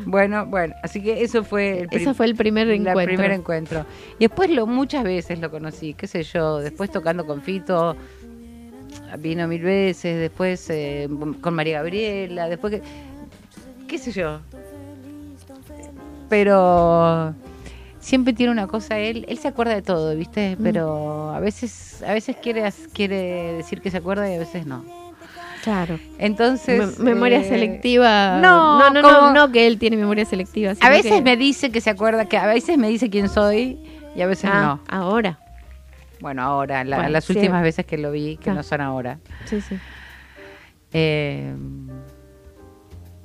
[0.06, 3.06] Bueno, bueno, así que eso fue el prim- ese fue el primer la encuentro.
[3.06, 3.86] primer encuentro.
[4.18, 7.96] Y después lo muchas veces lo conocí, qué sé yo, después tocando con Fito,
[9.20, 11.08] vino mil veces, después eh,
[11.42, 12.82] con María Gabriela, después que,
[13.88, 14.40] qué sé yo.
[16.30, 17.36] Pero
[18.00, 20.56] siempre tiene una cosa él, él se acuerda de todo, ¿viste?
[20.58, 20.64] Mm.
[20.64, 24.84] Pero a veces a veces quiere quiere decir que se acuerda y a veces no.
[25.64, 26.00] Claro.
[26.18, 28.40] Entonces, Me- memoria eh, selectiva.
[28.40, 30.74] no, no, no, como- no, no que él tiene memoria selectiva.
[30.82, 33.78] A veces que- me dice que se acuerda, que a veces me dice quién soy
[34.16, 34.96] y a veces Ah, no.
[34.98, 35.40] ahora.
[36.22, 37.34] Bueno, ahora, la- Bueno, las sí.
[37.34, 38.54] últimas veces que lo vi, que Ah.
[38.54, 39.20] no son ahora.
[39.46, 39.76] Sí, sí.
[40.94, 41.54] Eh,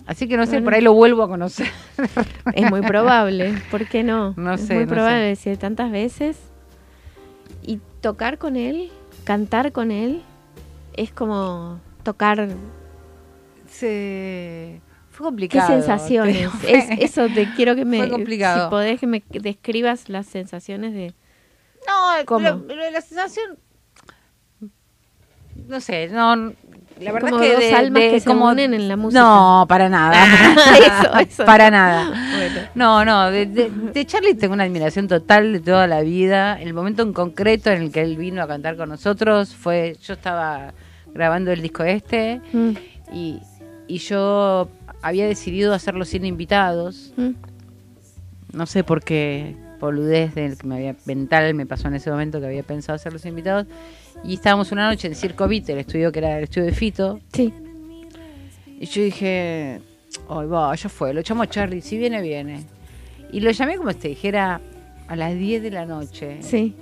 [0.06, 0.64] Así que no sé, Bueno.
[0.66, 1.66] por ahí lo vuelvo a conocer.
[2.54, 4.34] Es muy probable, ¿por qué no?
[4.36, 6.36] No es sé, muy no probable si tantas veces.
[7.62, 8.90] Y tocar con él,
[9.24, 10.20] cantar con él,
[10.94, 12.48] es como tocar.
[13.68, 14.80] Se...
[15.10, 15.68] Fue ¿Qué complicado.
[15.68, 16.48] sensaciones?
[16.50, 17.98] Fue- Es, eso te quiero que me.
[17.98, 18.64] Fue complicado.
[18.64, 21.14] Si podés que me describas las sensaciones de.
[21.86, 22.48] No, ¿Cómo?
[22.48, 23.58] lo- lo de la sensación.
[25.68, 26.52] No sé, no.
[27.00, 28.96] La verdad como es que dos de- almas de que se como- unen en la
[28.96, 29.20] música.
[29.22, 30.24] No, para nada.
[30.78, 31.44] Eso, eso.
[31.44, 32.08] Para nada.
[32.36, 32.60] Bueno.
[32.74, 36.60] No, no, de, de, de Charlie tengo una admiración total de toda la vida.
[36.60, 40.14] El momento en concreto en el que él vino a cantar con nosotros fue, yo
[40.14, 40.72] estaba
[41.14, 42.70] grabando el disco este Mm,
[43.12, 43.40] y,
[43.88, 44.68] y yo
[45.02, 47.12] había decidido hacerlo sin invitados.
[47.16, 47.30] mm.
[48.52, 52.38] No sé por qué boludez del que me había mental me pasó en ese momento
[52.40, 53.66] que había pensado hacer los invitados.
[54.22, 57.20] Y estábamos una noche en Circo Beat, el estudio que era el estudio de Fito.
[57.32, 57.52] Sí.
[58.80, 59.80] Y yo dije,
[60.28, 62.64] ay, va, ya fue, lo llamo Charlie, si viene, viene.
[63.32, 64.60] Y lo llamé como si te dijera
[65.08, 66.38] a las 10 de la noche.
[66.40, 66.74] Sí.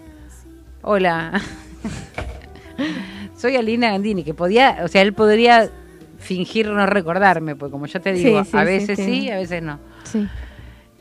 [0.82, 1.40] Hola.
[3.36, 5.70] Soy Alina Gandini, que podía, o sea, él podría
[6.18, 9.04] fingir no recordarme, porque como ya te digo, sí, a veces sí.
[9.04, 9.78] sí, a veces no.
[10.04, 10.28] Sí.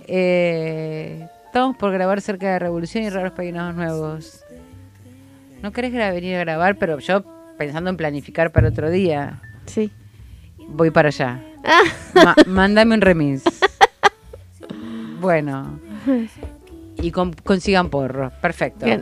[0.08, 4.44] Eh, estamos por grabar cerca de Revolución y Raros Peinados Nuevos.
[5.62, 6.78] ¿No querés venir a grabar?
[6.78, 7.24] Pero yo,
[7.58, 9.92] pensando en planificar para otro día, Sí.
[10.68, 11.40] voy para allá.
[12.16, 13.44] Ma- mándame un remix.
[15.20, 15.80] Bueno.
[17.04, 18.32] Y con- consigan porro.
[18.42, 18.86] Perfecto.
[18.86, 19.02] Bien.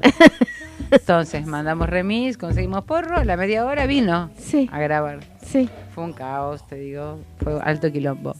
[0.92, 4.70] Entonces, mandamos remix, conseguimos porro, a la media hora vino Sí.
[4.72, 5.20] a grabar.
[5.44, 5.70] Sí.
[5.94, 7.20] Fue un caos, te digo.
[7.44, 8.36] Fue alto quilombo.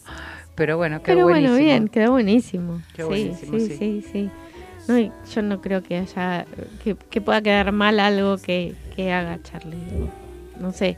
[0.54, 1.52] Pero bueno, quedó Pero buenísimo.
[1.54, 2.82] bueno, bien, quedó buenísimo.
[2.94, 3.76] Quedó sí, buenísimo, sí, sí.
[3.76, 4.30] sí, sí.
[4.88, 4.98] No,
[5.32, 6.44] yo no creo que haya
[6.82, 9.78] que, que pueda quedar mal algo que, que haga Charlie.
[10.58, 10.96] No sé.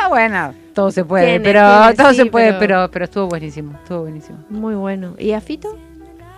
[0.00, 2.90] Ah, bueno, todo se puede, Tiene, pero tiene, todo sí, se puede, pero- pero...
[2.90, 4.38] pero estuvo buenísimo, estuvo buenísimo.
[4.50, 5.14] Muy bueno.
[5.18, 5.76] ¿Y a Fito?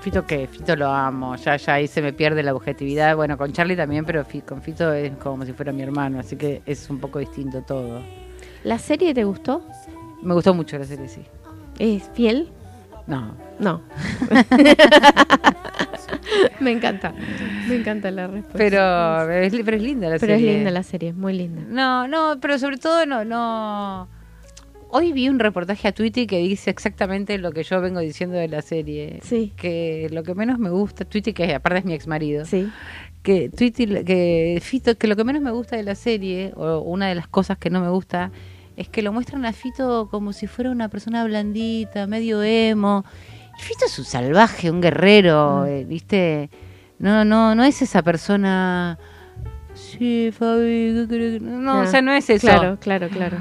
[0.07, 3.53] Fito qué, Fito lo amo, ya ya ahí se me pierde la objetividad, bueno, con
[3.53, 7.01] Charlie también, pero con Fito es como si fuera mi hermano, así que es un
[7.01, 8.01] poco distinto todo.
[8.62, 9.66] ¿La serie te gustó?
[10.23, 11.23] Me gustó mucho la serie, sí.
[11.81, 12.51] ¿Es fiel?
[13.09, 13.83] No, No.
[16.61, 17.12] me encanta.
[17.69, 18.59] Me encanta la respuesta.
[18.59, 20.55] pero es, pero es linda la Pero es serie.
[20.55, 21.62] linda la serie, muy linda.
[21.69, 24.07] No, no, pero sobre todo no, no.
[24.88, 28.49] Hoy vi un reportaje a Twitter que dice exactamente lo que yo vengo diciendo de
[28.49, 29.18] la serie.
[29.22, 29.53] Sí.
[29.57, 32.68] Que lo que menos me gusta, Twitter, que aparte es mi ex marido, Sí.
[33.22, 37.09] que Twitter, que Fito, que lo que menos me gusta de la serie, o una
[37.09, 38.31] de las cosas que no me gusta,
[38.77, 43.05] es que lo muestran a Fito como si fuera una persona blandita, medio emo.
[43.59, 45.66] Y Fito es un salvaje, un guerrero, Mm.
[45.68, 46.51] eh, ¿viste?
[47.01, 48.99] No, no, no es esa persona.
[49.75, 52.46] Sí, Fabi, ¿qué querés que-?" No, o sea, no es eso.
[52.46, 53.38] Claro, claro, claro.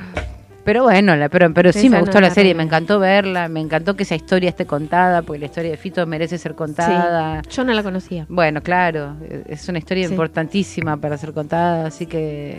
[0.65, 3.47] Pero bueno, la, pero, pero sí me gustó es la la serie, me encantó verla,
[3.47, 7.43] me encantó que esa historia esté contada, porque la historia de Fito merece ser contada.
[7.43, 7.49] Sí.
[7.51, 8.25] Yo no la conocía.
[8.27, 9.15] Bueno, claro,
[9.47, 10.13] es una historia Sí.
[10.13, 12.57] importantísima para ser contada, así que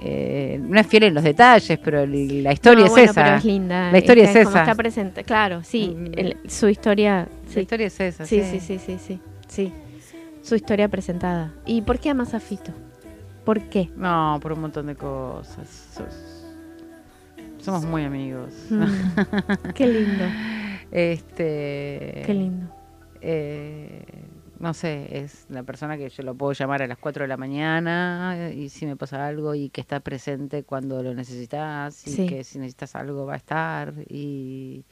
[0.00, 3.22] eh, no es fiel en los detalles, pero la historia No, es bueno, esa.
[3.22, 3.92] Pero es linda.
[3.92, 4.60] La historia es, como esa.
[4.62, 5.22] Está presente.
[5.24, 5.94] Claro, sí.
[5.94, 6.06] Mm.
[6.18, 7.28] el- su historia.
[7.46, 7.60] La Sí.
[7.60, 8.24] historia es esa.
[8.24, 9.72] Sí, sí, sí, sí, sí, sí.
[10.42, 11.52] Su historia presentada.
[11.66, 12.72] ¿Y por qué amas a Fito?
[13.44, 13.90] ¿Por qué?
[13.94, 15.98] No, por un montón de cosas.
[17.62, 18.52] Somos muy amigos.
[18.70, 18.84] Mm,
[19.74, 20.24] qué lindo,
[20.90, 22.22] este.
[22.26, 22.66] qué lindo.
[23.20, 24.04] eh,
[24.58, 27.38] no sé, es la persona que yo lo puedo llamar a las 4 de la
[27.38, 32.26] mañana y si me pasa algo y que está presente cuando lo necesitas y Sí.
[32.26, 34.84] que si necesitas algo va a estar y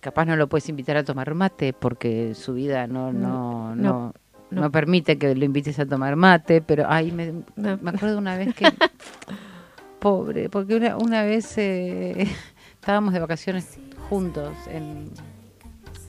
[0.00, 3.82] capaz no lo puedes invitar a tomar mate porque su vida no no No, no,
[3.82, 4.14] no,
[4.52, 4.70] no no.
[4.70, 8.66] permite que lo invites a tomar mate, pero ay me, me acuerdo una vez que
[9.98, 12.26] pobre, porque una, una vez eh,
[12.80, 15.10] estábamos de vacaciones juntos en,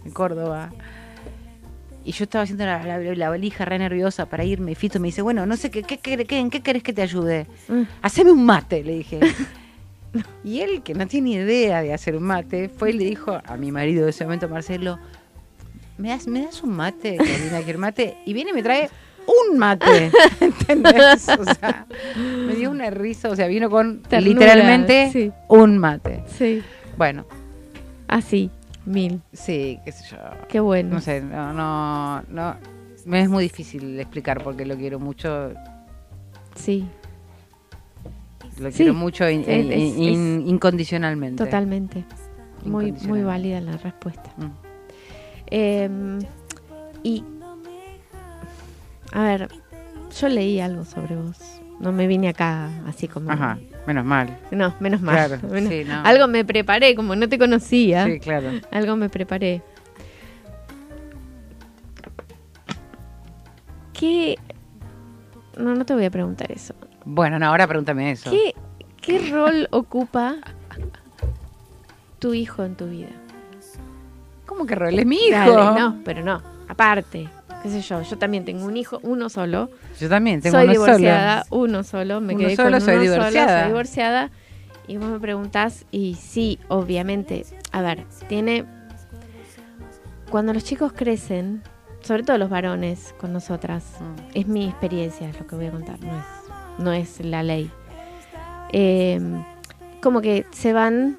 [0.06, 0.72] en Córdoba
[2.06, 5.08] y yo estaba haciendo la, la- la valija re nerviosa para irme y Fito me
[5.10, 7.46] dice, bueno, no sé, ¿qué, qué, qué- qué- ¿en qué querés que te ayude?
[7.68, 7.82] Mm.
[8.02, 9.20] Haceme un mate, le dije.
[10.44, 13.58] y él, que no tiene idea de hacer un mate, fue y le dijo a
[13.58, 14.98] mi marido de ese momento, Marcelo,
[15.98, 18.18] ¿me das, ¿me das un mate, Carolina, quiere mate?
[18.26, 18.90] Y viene y me trae
[19.52, 21.28] un mate, ¿entendés?
[21.30, 25.32] O sea, me dio una risa, o sea, vino con Ternura, literalmente sí.
[25.48, 26.24] un mate.
[26.28, 26.62] Sí,
[26.98, 27.26] Bueno,
[28.08, 28.50] así,
[28.86, 29.22] mil.
[29.34, 30.18] sí, qué sé yo.
[30.48, 30.96] Qué bueno.
[30.96, 32.56] No sé, no, no, no.
[33.06, 35.52] Me es muy difícil explicar porque lo quiero mucho.
[36.56, 36.86] Sí,
[38.60, 41.42] Lo Sí, quiero mucho in- es- in- es- in- incondicionalmente.
[41.46, 42.04] totalmente.
[42.66, 44.34] Muy, muy válida la respuesta.
[44.36, 44.46] Mm.
[45.48, 46.20] Eh,
[47.04, 47.24] y,
[49.12, 49.50] a ver,
[50.20, 51.38] yo leí algo sobre vos.
[51.80, 54.38] No me vine acá así como Ajá, Menos mal.
[54.52, 55.16] No, menos mal.
[55.16, 56.02] Claro, Menos- sí, no.
[56.04, 58.06] Algo me preparé, como no te conocía.
[58.06, 58.52] Sí, claro.
[58.72, 59.62] Algo me preparé.
[63.94, 64.38] ¿Qué?
[65.58, 66.74] No, no te voy a preguntar eso.
[67.06, 68.30] Bueno, no, ahora pregúntame eso.
[68.30, 68.54] ¿Qué,
[69.02, 70.36] qué rol ocupa
[72.20, 73.10] tu hijo en tu vida?
[74.46, 74.98] ¿Cómo que rol?
[74.98, 75.38] Es mi hijo.
[75.54, 76.42] Dale, no, pero no.
[76.68, 77.28] Aparte,
[77.64, 79.70] qué sé yo, yo también tengo un hijo, uno solo.
[80.00, 81.62] Yo también tengo soy uno divorciada, solo.
[81.64, 82.22] uno solo.
[82.22, 83.48] Me Uno quedé solo, con soy uno divorciada.
[83.48, 84.32] solo, soy divorciada.
[84.88, 87.46] Y vos me preguntás, y sí, obviamente.
[87.72, 88.66] A ver, tiene.
[90.30, 91.62] Cuando los chicos crecen,
[92.02, 94.32] sobre todo los varones con nosotras, Mm.
[94.36, 96.26] es mi experiencia, es lo que voy a contar, no es,
[96.80, 97.70] no es la ley.
[98.72, 99.20] Eh,
[100.02, 101.18] como que se van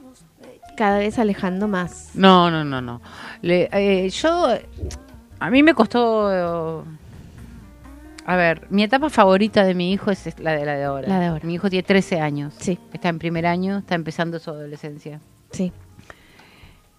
[0.77, 2.11] cada vez alejando más.
[2.15, 3.03] No, no, no, no.
[3.43, 4.49] Le- eh, yo,
[5.41, 6.85] a mí me costó...
[8.27, 11.09] A ver, mi etapa favorita de mi hijo es la de la de ahora.
[11.09, 11.45] La de ahora.
[11.45, 12.55] Mi hijo tiene 13 años.
[12.59, 12.79] Sí.
[12.93, 15.21] Está en primer año, está empezando su adolescencia.
[15.51, 15.73] Sí.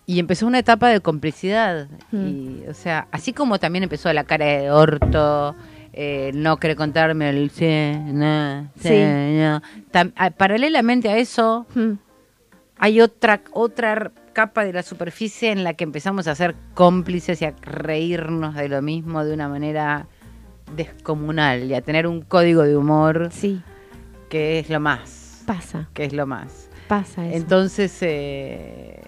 [0.08, 1.88] Y empezó una etapa de complicidad.
[2.12, 2.28] Mm.
[2.28, 5.56] Y, o sea, así como también empezó la cara de orto,
[5.94, 9.04] eh, no quiere contarme el sí, no, sí, Sí.
[9.04, 9.62] no.
[9.94, 11.92] Tam- a- paralelamente a eso, Mm.
[12.78, 17.46] hay otra, otra capa de la superficie en la que empezamos a ser cómplices y
[17.46, 20.08] a reírnos de lo mismo de una manera
[20.76, 23.62] descomunal y a tener un código de humor Sí,
[24.30, 25.44] que es lo más.
[25.46, 26.70] pasa, Que es lo más.
[26.88, 27.36] pasa eso.
[27.36, 29.02] Entonces, eh,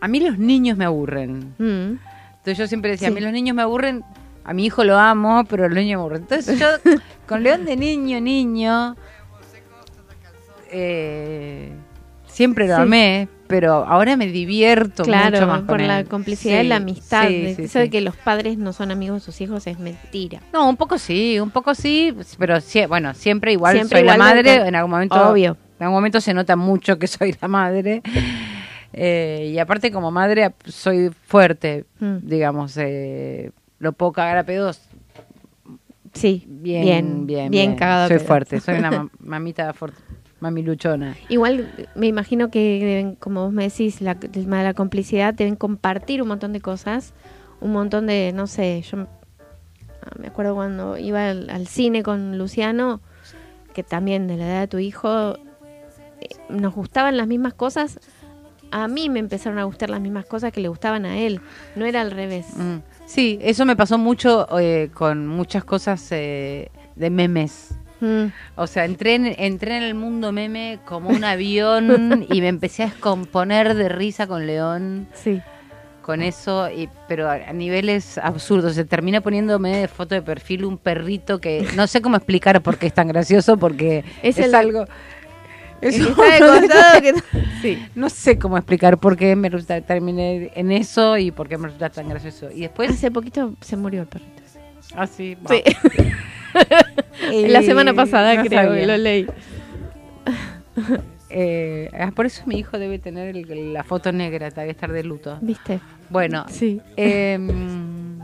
[0.00, 1.54] a mí los niños me aburren.
[1.58, 1.98] Mm.
[2.38, 3.12] Entonces yo siempre decía, Sí.
[3.12, 4.04] a mí los niños me aburren,
[4.44, 6.22] a mi hijo lo amo, pero los niños me aburren.
[6.22, 6.66] Entonces yo,
[7.28, 8.96] con León de niño, niño,
[10.70, 11.72] eh,
[12.32, 12.82] siempre lo Sí.
[12.82, 16.76] amé, pero ahora me divierto Claro, mucho más con por la complicidad y Sí, la
[16.76, 17.28] amistad.
[17.28, 20.40] sí, eso de que los padres no son amigos de sus hijos es mentira.
[20.52, 24.28] No, un poco sí, un poco sí, pero bueno, siempre igual Siempre soy la igual
[24.34, 25.56] madre, en algún momento Obvio.
[25.78, 28.02] En algún momento se nota mucho que soy la madre.
[28.94, 32.16] Eh, y aparte como madre soy fuerte, Mm.
[32.22, 34.80] digamos, eh, lo puedo cagar a pedos
[36.12, 38.04] Sí, bien, bien, bien, bien, cagado.
[38.04, 38.28] a Soy pedos.
[38.28, 39.98] fuerte, soy una mam- mamita fuerte,
[40.42, 41.16] mami luchona.
[41.28, 45.32] Igual me imagino que deben, como vos me decís, la, el tema de la complicidad,
[45.32, 47.14] deben compartir un montón de cosas,
[47.60, 52.38] un montón de, no sé, yo ah, me acuerdo cuando iba al, al cine con
[52.38, 53.00] Luciano,
[53.72, 55.36] que también de la edad de tu hijo,
[56.20, 58.00] eh, nos gustaban las mismas cosas.
[58.72, 61.40] A mí me empezaron a gustar las mismas cosas que le gustaban a él,
[61.76, 62.46] no era al revés.
[62.56, 62.78] Mm.
[63.06, 67.76] Sí, eso me pasó mucho eh, con muchas cosas eh, de memes.
[68.02, 72.48] Mm, O sea, entré en, entré en el mundo meme como un avión y me
[72.48, 75.40] empecé a descomponer de risa con León, sí.
[76.02, 78.74] con eso, y, pero a, a niveles absurdos.
[78.74, 82.76] Se termina poniéndome de foto de perfil un perrito que no sé cómo explicar por
[82.76, 84.84] qué es tan gracioso, porque Es es, el- algo...
[85.80, 87.14] Es El que
[87.62, 87.86] sí.
[87.96, 91.64] No sé cómo explicar por qué me resulta, terminé en eso y por qué me
[91.66, 92.50] resulta tan gracioso.
[92.52, 92.90] Y después...
[92.90, 94.42] Hace poquito se murió el perrito.
[94.96, 95.62] Así, Sí.
[97.48, 98.86] La semana pasada no creo, sabía.
[98.86, 99.26] lo leí.
[101.34, 105.02] Eh, ah, por eso mi hijo debe tener el- la foto negra, debe estar de
[105.02, 105.38] luto.
[105.40, 105.80] ¿Viste?
[106.10, 106.78] Bueno, Sí.
[106.94, 108.18] em,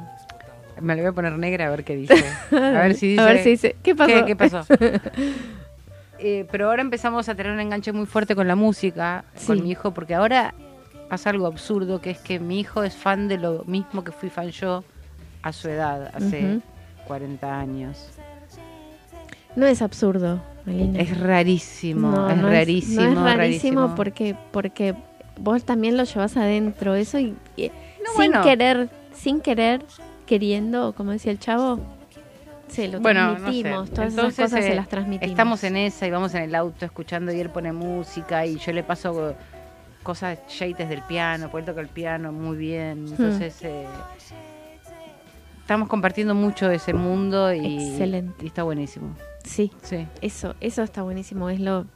[0.78, 2.22] me la voy a poner negra a ver qué dice.
[2.52, 3.20] A ver si dice.
[3.22, 3.76] A ver si dice.
[3.82, 4.12] ¿Qué pasó?
[4.12, 4.60] ¿Qué, qué pasó?
[6.18, 9.70] Eh, pero ahora empezamos a tener un enganche muy fuerte con la música, con mi
[9.70, 10.52] hijo, porque ahora
[11.08, 14.28] pasa algo absurdo, que es que mi hijo es fan de lo mismo que fui
[14.28, 14.84] fan yo
[15.40, 16.62] a su edad, hace Ujú.
[17.06, 18.10] 40 años.
[19.58, 21.00] No es absurdo, Alina.
[21.00, 23.02] Es rarísimo, No, es no rarísimo.
[23.02, 23.36] no es rarísimo
[23.80, 23.94] rarísimo.
[23.96, 24.94] porque, porque
[25.40, 27.72] vos también lo llevas adentro, eso y, y No,
[28.10, 28.42] sin bueno.
[28.42, 29.82] querer, sin querer,
[30.26, 31.80] queriendo, como decía el chavo,
[32.68, 33.40] se lo Bueno, no sé.
[33.40, 35.30] transmitimos, todas Entonces, esas cosas eh, se las transmitimos.
[35.30, 38.72] Estamos en esa y vamos en el auto escuchando y él pone música y yo
[38.72, 39.34] le paso
[40.04, 42.60] cosas shades del piano, porque él toca el piano muy Hmm.
[42.60, 43.06] bien.
[43.08, 43.86] Entonces, eh,
[45.62, 48.44] estamos compartiendo mucho ese mundo y, Excelente.
[48.44, 49.16] y está buenísimo.
[49.44, 50.06] Sí, Sí.
[50.22, 51.86] eso, eso está buenísimo, es lo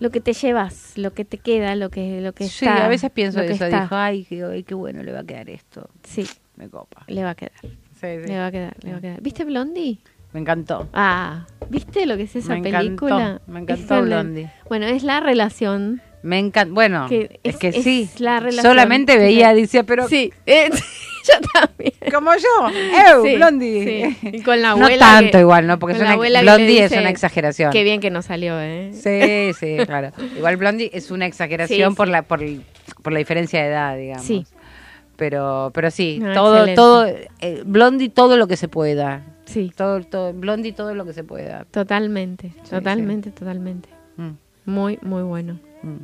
[0.00, 2.84] lo que te llevas, lo que te queda, lo que lo que Sí, está.
[2.84, 3.64] a veces pienso eso.
[3.64, 3.82] está.
[3.82, 5.88] Dijo, ay, qué, ay, qué bueno le va a quedar esto.
[6.04, 6.24] Sí,
[6.56, 7.02] Me copa.
[7.08, 7.52] le va a quedar.
[7.62, 8.28] Sí, sí.
[8.28, 9.20] Le va a quedar, le va a quedar.
[9.20, 9.98] ¿Viste Blondie?
[10.32, 10.88] Me encantó.
[10.92, 13.40] Ah, ¿viste lo que es esa Me encantó, película?
[13.48, 14.52] me encantó Blondie.
[14.68, 16.00] Bueno, es la relación.
[16.22, 16.72] Me encanta.
[16.74, 18.08] Bueno, Que es, es- que es sí.
[18.18, 20.68] la relación Solamente que- veía, decía, pero Sí, eh,
[21.28, 21.92] yo también.
[22.12, 22.68] como yo.
[23.14, 24.14] ¡Eu, Sí, Blondie!
[24.20, 24.28] sí.
[24.38, 25.78] Y con la No abuela tanto que- igual, ¿no?
[25.78, 27.70] Porque una- Blondie es una exageración.
[27.72, 28.90] Qué bien que nos salió, ¿eh?
[28.94, 30.12] Sí, sí, claro.
[30.36, 32.40] Igual Blondie es una exageración Sí, por la por,
[33.02, 34.24] por la diferencia de edad, digamos.
[34.24, 34.44] Sí.
[35.16, 36.76] Pero pero sí, No, todo excelente.
[36.76, 37.06] todo
[37.40, 39.22] eh, Blondie todo lo que se pueda.
[39.46, 41.64] Sí, Todo, todo, Blondie, todo lo que se pueda.
[41.70, 43.88] totalmente, Sí, totalmente, totalmente.
[44.18, 44.32] Mm,
[44.66, 45.58] Muy, muy bueno.
[45.82, 45.96] Mm.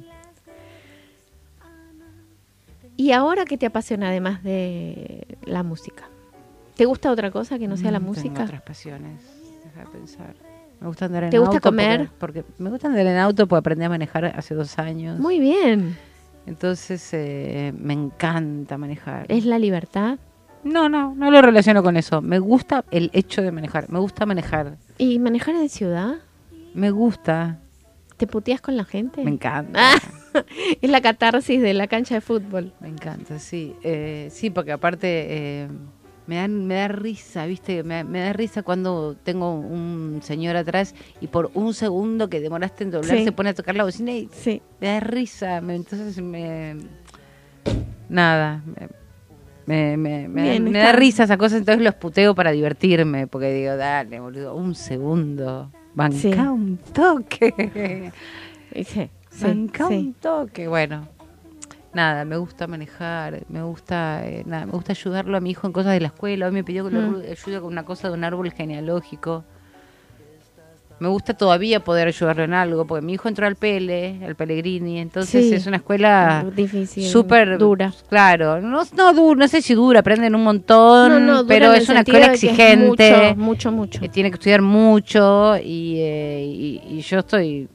[2.97, 6.05] ¿Y ahora qué te apasiona además de la música?
[6.77, 8.45] ¿Te gusta otra cosa que no sea la Mm, Tengo música?
[8.45, 9.21] otras pasiones,
[9.65, 10.35] deja de pensar.
[10.81, 12.09] Me gusta andar en ¿Te gusta auto comer?
[12.19, 15.19] Porque, porque me gusta andar en auto porque aprendí a manejar hace dos años.
[15.19, 15.97] Muy bien.
[16.47, 19.27] Entonces eh, me encanta manejar.
[19.29, 20.19] ¿Es la libertad?
[20.63, 22.21] No, no, no lo relaciono con eso.
[22.23, 23.89] Me gusta el hecho de manejar.
[23.91, 24.77] Me gusta manejar.
[24.99, 26.17] ¿Y manejar en ciudad?
[26.75, 27.59] Me gusta.
[28.17, 29.25] ¿Te puteas con la gente?
[29.25, 29.73] Me encanta.
[29.95, 29.99] Ah,
[30.81, 32.73] es la catarsis de la cancha de fútbol.
[32.81, 33.75] Me encanta, sí.
[33.83, 35.07] Eh, sí, porque aparte
[35.63, 35.69] eh,
[36.27, 37.83] me, da, me da risa, ¿viste?
[37.83, 42.85] Me, me da risa cuando tengo un señor atrás y por un segundo que demoraste
[42.85, 43.25] en doblar Sí.
[43.25, 44.63] se pone a tocar la bocina y Sí.
[44.81, 45.61] me da risa.
[45.61, 46.77] me- entonces me...
[48.09, 48.63] Nada.
[49.67, 53.53] Me, me, me- me Bien, da risa esa cosa, entonces los puteo para divertirme, porque
[53.53, 55.71] digo, dale, boludo, un segundo.
[55.95, 56.33] Banca Sí.
[56.33, 58.13] un toque.
[58.85, 59.09] Sí,
[59.41, 59.95] Banca sí.
[59.95, 60.67] un toque.
[60.67, 61.07] Bueno,
[61.93, 65.73] nada, me gusta manejar, me gusta eh, nada, me gusta ayudarlo a mi hijo en
[65.73, 66.47] cosas de la escuela.
[66.47, 67.15] Hoy me pidió que lo Mm.
[67.31, 69.45] ayude con una cosa de un árbol genealógico.
[71.05, 75.01] Me gusta todavía poder ayudarlo en algo, porque mi hijo entró al Pele, al Pellegrini,
[75.01, 75.55] entonces Sí.
[75.55, 77.05] es una escuela Difícil.
[77.07, 77.93] súper dura.
[78.09, 81.73] Claro, no, no, du- no sé si dura, aprenden un montón, No, no, dura pero
[81.75, 84.01] es una escuela es exigente, Mucho, mucho, mucho.
[84.01, 87.69] que tiene que estudiar mucho y, eh, y, y yo estoy,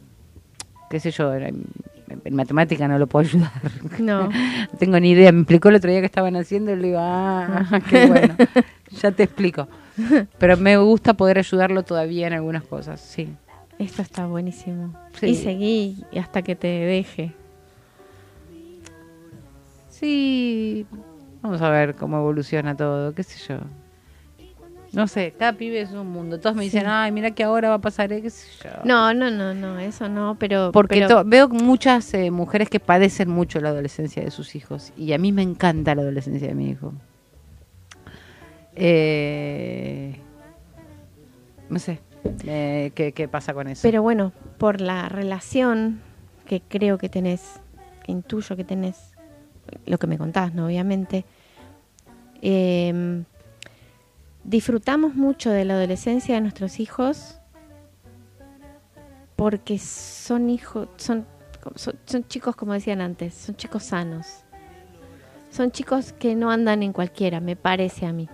[0.90, 1.66] qué sé yo, en,
[2.26, 3.52] en matemática no lo puedo ayudar.
[4.00, 4.30] No.
[4.74, 5.32] No tengo ni idea.
[5.32, 8.36] Me explicó el otro día que estaban haciendo y le digo, ah, qué bueno.
[8.92, 9.68] Ya te explico.
[10.38, 13.30] Pero me gusta poder ayudarlo todavía en algunas cosas, sí.
[13.78, 14.94] Esto está buenísimo.
[15.20, 15.28] Sí.
[15.28, 17.34] Y seguí hasta que te deje.
[19.90, 20.86] Sí,
[21.42, 23.60] vamos a ver cómo evoluciona todo, qué sé yo.
[24.92, 26.40] No sé, cada pibe es un mundo.
[26.40, 26.88] Todos me dicen, Sí.
[26.90, 28.72] ay, mira que ahora va a pasar, eh, qué sé yo.
[28.86, 30.72] No, no, no, no, eso no, pero...
[30.72, 34.92] Porque pero- veo muchas eh, mujeres que padecen mucho la adolescencia de sus hijos.
[34.98, 36.94] Y a mí me encanta la adolescencia de mi hijo.
[38.76, 40.16] Eh,
[41.70, 42.00] no sé
[42.44, 43.82] ¿qué, qué pasa con eso.
[43.84, 46.02] Pero bueno, por la relación
[46.46, 47.60] que creo que tenés,
[48.04, 49.14] que intuyo que tenés,
[49.86, 50.66] lo que me contás, ¿no?
[50.66, 51.26] Obviamente,
[52.42, 53.24] eh,
[54.44, 57.40] disfrutamos mucho de la adolescencia de nuestros hijos
[59.36, 61.26] porque son hijos, son,
[61.76, 64.44] son, son chicos, como decían antes, son chicos sanos.
[65.50, 68.30] Son chicos que no andan en cualquiera, me parece a mí.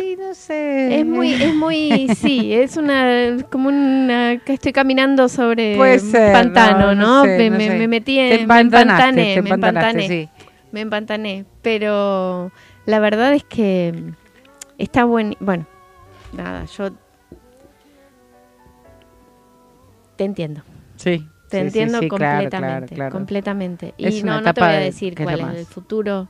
[0.00, 1.00] Sí, no sé.
[1.00, 6.74] Es muy, es muy, sí, es una, como una, que estoy caminando sobre ser, no,
[6.74, 7.78] no, no sé, me, no me- sé.
[7.78, 10.28] me metí Te en, me empantanaste, empantané, te me empantané, sí.
[10.72, 12.50] me empantané, pero
[12.86, 13.94] la verdad es que
[14.78, 15.66] está buen, bueno,
[16.32, 16.90] nada, yo
[20.16, 20.62] te entiendo.
[20.96, 21.26] Sí.
[21.48, 23.12] Te sí, sí, entiendo sí, claro, completamente, claro, claro.
[23.12, 23.94] completamente.
[23.96, 26.28] Y no, no te voy a de- decir es cuál es el futuro,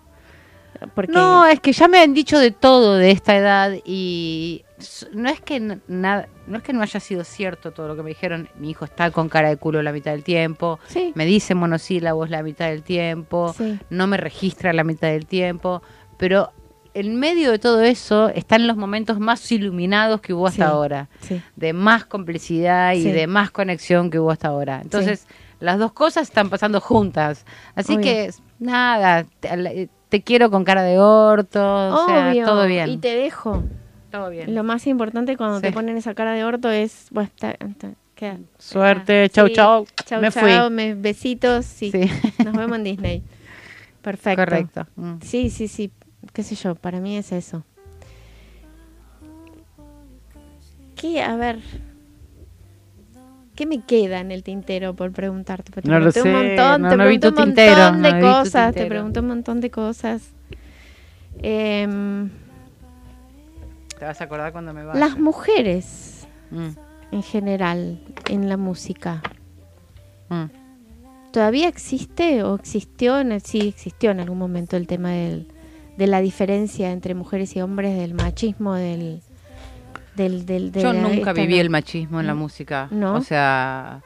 [0.94, 4.64] porque No, es que ya me han dicho de todo de esta edad y
[5.12, 8.08] no es que nada, no es que no haya sido cierto todo lo que me
[8.10, 8.48] dijeron.
[8.58, 12.30] Mi hijo está con cara de culo la mitad del tiempo, sí, me dice monosílabos
[12.30, 15.82] la mitad del tiempo, sí, no me registra la mitad del tiempo,
[16.16, 16.52] pero
[16.92, 20.70] en medio de todo eso están los momentos más iluminados que hubo hasta Sí.
[20.72, 23.12] ahora, sí, de más complicidad y Sí.
[23.12, 24.80] de más conexión que hubo hasta ahora.
[24.82, 25.26] Entonces,
[25.60, 27.44] las dos cosas están pasando juntas.
[27.76, 28.02] Así Obvio.
[28.02, 28.30] que,
[28.60, 32.88] nada, te, te quiero con cara de orto, o sea, obvio, todo bien.
[32.88, 33.64] y te dejo.
[34.10, 34.54] todo bien.
[34.54, 35.62] Lo más importante cuando Sí.
[35.62, 39.34] te ponen esa cara de orto es, bueno, está- está- queda- Suerte, está.
[39.42, 39.86] chau, Sí, chau.
[40.04, 40.70] chau, Me chau, fui.
[40.74, 41.90] me- besitos, sí.
[41.90, 42.00] Sí.
[42.44, 43.22] Nos vemos en Disney.
[44.02, 44.42] Perfecto.
[44.44, 44.86] Correcto.
[44.96, 45.14] Mm.
[45.22, 45.90] Sí, sí, sí.
[46.32, 47.64] Qué sé yo, para mí es eso.
[50.96, 51.22] ¿Qué?
[51.22, 51.60] A ver.
[53.60, 55.70] ¿Qué me queda en el tintero por preguntarte?
[55.70, 58.20] Porque te No lo sé, un montón, no- te no pregunté un montón tintero, de
[58.22, 60.30] cosas, te pregunté un montón de cosas.
[61.42, 62.30] Em,
[63.98, 64.98] Te vas a acordar cuando me vaya.
[64.98, 66.68] las mujeres Mm,
[67.12, 68.00] en general
[68.30, 69.20] en la música,
[70.30, 70.44] mm.
[71.30, 73.20] ¿todavía existe o existió?
[73.20, 75.48] En el- sí, existió en algún momento el tema del,
[75.98, 79.20] de la diferencia entre mujeres y hombres, del machismo, del...
[80.22, 82.38] del, del de Yo nunca viví no- el machismo en la Mm.
[82.38, 82.88] música.
[82.90, 83.14] ¿No?
[83.14, 84.00] O sea,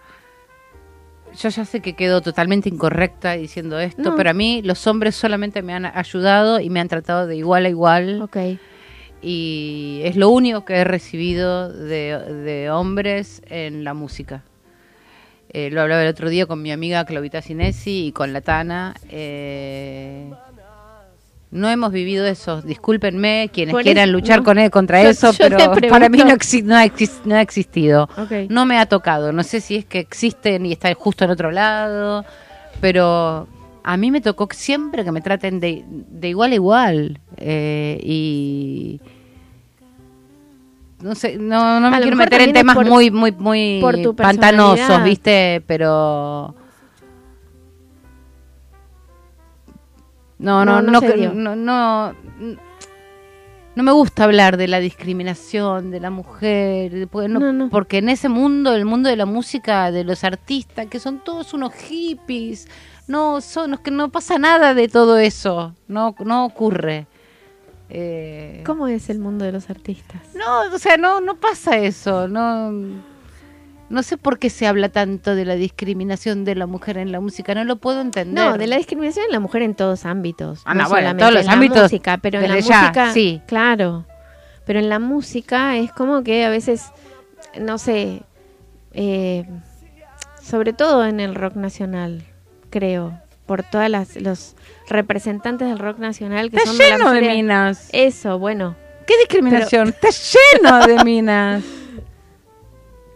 [1.37, 4.15] yo ya sé que quedo totalmente incorrecta diciendo esto, No.
[4.17, 7.67] pero a mí los hombres solamente me han ayudado y me han tratado de igual
[7.67, 8.23] a igual.
[8.23, 8.37] Ok,
[9.27, 14.43] Y es lo único que he recibido de, de hombres en la música.
[15.49, 18.95] Eh, lo hablaba el otro día con mi amiga Clovita Sinesi y con la Tana.
[19.09, 20.31] eh,
[21.55, 22.61] no hemos vivido eso.
[22.61, 24.45] Discúlpenme quienes Por quieran eso- luchar no.
[24.45, 25.57] con él contra Yo- eso, yo pero
[25.89, 28.09] para mí no, exi- no, ha exis- no ha existido.
[28.51, 29.33] No me ha tocado.
[29.33, 32.25] No sé si es que existen y están justo en otro lado,
[32.81, 33.49] pero
[33.83, 37.21] a mí me tocó siempre que me traten de, de igual a igual.
[37.39, 39.01] eh, y.
[41.03, 43.83] No sé, no, no me quiero meter en temas por- muy, muy, muy
[44.17, 45.03] pantanosos.
[45.05, 45.63] ¿viste?
[45.67, 46.55] Pero.
[50.39, 52.14] No, no, No, no no,
[53.76, 57.09] no, me gusta hablar de la discriminación de la mujer,
[57.70, 61.55] porque en ese mundo, el mundo de la música, de los artistas, que son todos
[61.55, 62.68] unos hippies,
[63.07, 67.07] no son, que no pasa nada de todo eso, no, no ocurre.
[67.91, 70.20] Eh, ¿Cómo es el mundo de los artistas?
[70.35, 72.72] no, o sea, no, no pasa eso, no,
[73.95, 77.20] no sé por qué se habla tanto de la discriminación de la mujer en la
[77.20, 78.45] música, no lo puedo entender.
[78.45, 80.62] No, de la discriminación en la mujer en todos ámbitos.
[80.64, 82.80] Ah, no no, bueno, en todos los en la ámbitos, música, pero en la ya,
[82.80, 83.40] música, sí.
[83.47, 84.05] claro.
[84.66, 86.90] Pero en la música es como que a veces,
[87.61, 88.22] no sé,
[88.92, 89.45] eh,
[90.42, 92.24] sobre todo en el rock nacional,
[92.70, 94.57] creo, por todas las los
[94.88, 97.88] representantes del rock nacional que Está son la lleno de minas.
[97.92, 98.74] Eso, bueno.
[99.07, 99.88] ¿Qué discriminación?
[99.88, 101.62] Está lleno de minas.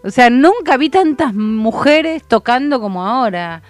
[0.04, 3.62] O sea, nunca vi tantas mujeres tocando como ahora.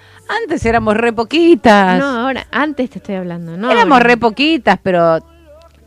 [0.43, 1.99] Antes éramos re poquitas.
[1.99, 3.71] No, ahora, antes te estoy hablando, ¿no?
[3.71, 4.05] éramos ahora.
[4.05, 5.21] re poquitas, pero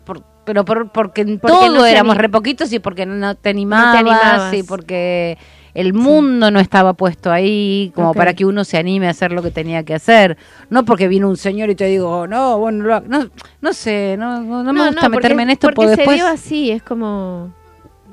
[0.03, 3.35] por- pero por- porque en Porque todo no se éramos re poquitos y porque no
[3.35, 4.53] te animabas, animabas.
[4.55, 5.37] y porque
[5.75, 9.43] el mundo no estaba puesto ahí como para que uno se anime a hacer lo
[9.43, 10.37] que tenía que hacer.
[10.71, 13.03] No porque vino un señor y te digo, no, bueno, lo ha-".
[13.07, 13.29] no,
[13.61, 16.17] no sé, no, no, no me gusta porque- meterme en esto porque porque, se después,
[16.17, 17.53] dio así, es como...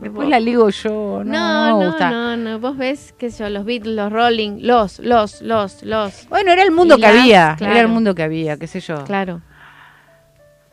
[0.00, 1.22] después la ligo yo.
[1.24, 2.36] No, No, no, no, me no, gusta.
[2.36, 6.28] no, Vos ves que yo, los Beatles, los Rolling, los, los, los, los.
[6.28, 7.72] Bueno, era el mundo Y que las- había, claro.
[7.72, 9.04] era el mundo que había, qué sé yo.
[9.04, 9.42] Claro,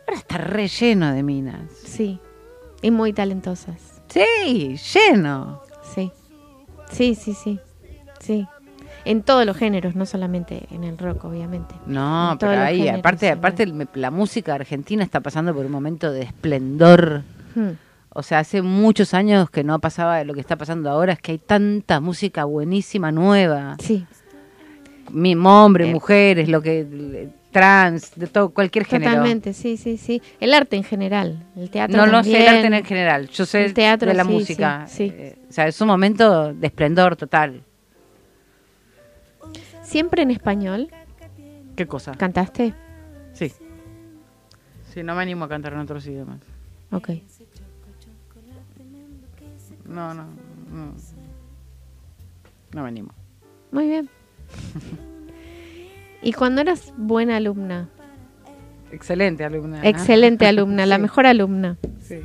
[0.07, 1.61] Ahora está re lleno de minas.
[1.83, 2.19] sí.
[2.81, 4.01] Y muy talentosas.
[4.09, 5.61] Sí, lleno.
[5.95, 6.11] Sí.
[6.91, 7.59] Sí, sí, sí.
[8.19, 8.45] Sí.
[9.05, 11.73] En todos los géneros, no solamente en el rock, obviamente.
[11.87, 16.11] No, En pero ahí, géneros, aparte, aparte la música argentina está pasando por un momento
[16.11, 17.23] de esplendor.
[17.55, 17.71] Hmm.
[18.17, 21.33] O sea, hace muchos años que no pasaba lo que está pasando ahora, es que
[21.33, 23.75] hay tanta música buenísima nueva.
[23.79, 24.05] Sí,
[25.11, 25.93] Mi hombre, Eh.
[25.93, 29.11] mujeres, lo que trans, de todo cualquier género.
[29.11, 30.21] totalmente, sí, sí, sí.
[30.39, 33.65] El arte en general, el teatro No, no sé el arte en general, yo sé
[33.65, 34.85] El teatro, de la sí, música.
[34.87, 35.13] sí, sí.
[35.15, 37.63] Eh, o sea, es un momento de esplendor total.
[39.83, 40.89] Siempre en español,
[41.75, 42.13] ¿Qué cosa?
[42.13, 42.73] ¿cantaste?
[43.33, 43.51] Sí.
[44.93, 46.39] Sí, no me animo a cantar en otros idiomas.
[46.91, 47.09] Ok.
[49.95, 50.23] No, no,
[50.71, 50.93] no.
[52.73, 53.11] No me animo.
[53.71, 54.09] Muy bien.
[56.21, 57.89] y cuando eras buena alumna,
[58.91, 59.81] Excelente alumna.
[59.83, 62.19] excelente alumna, la mejor alumna, sí.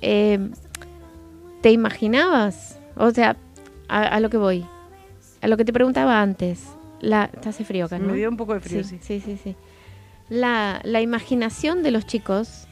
[0.00, 0.50] eh,
[1.60, 2.78] ¿te imaginabas?
[2.96, 3.36] O sea,
[3.88, 4.64] a, a lo que voy,
[5.40, 6.64] a lo que te preguntaba antes.
[7.00, 8.12] La, te hace frío acá, Me ¿no?
[8.14, 8.98] dio un poco de frío, sí.
[9.02, 9.56] sí, sí, sí.
[10.28, 12.68] La, la imaginación de los chicos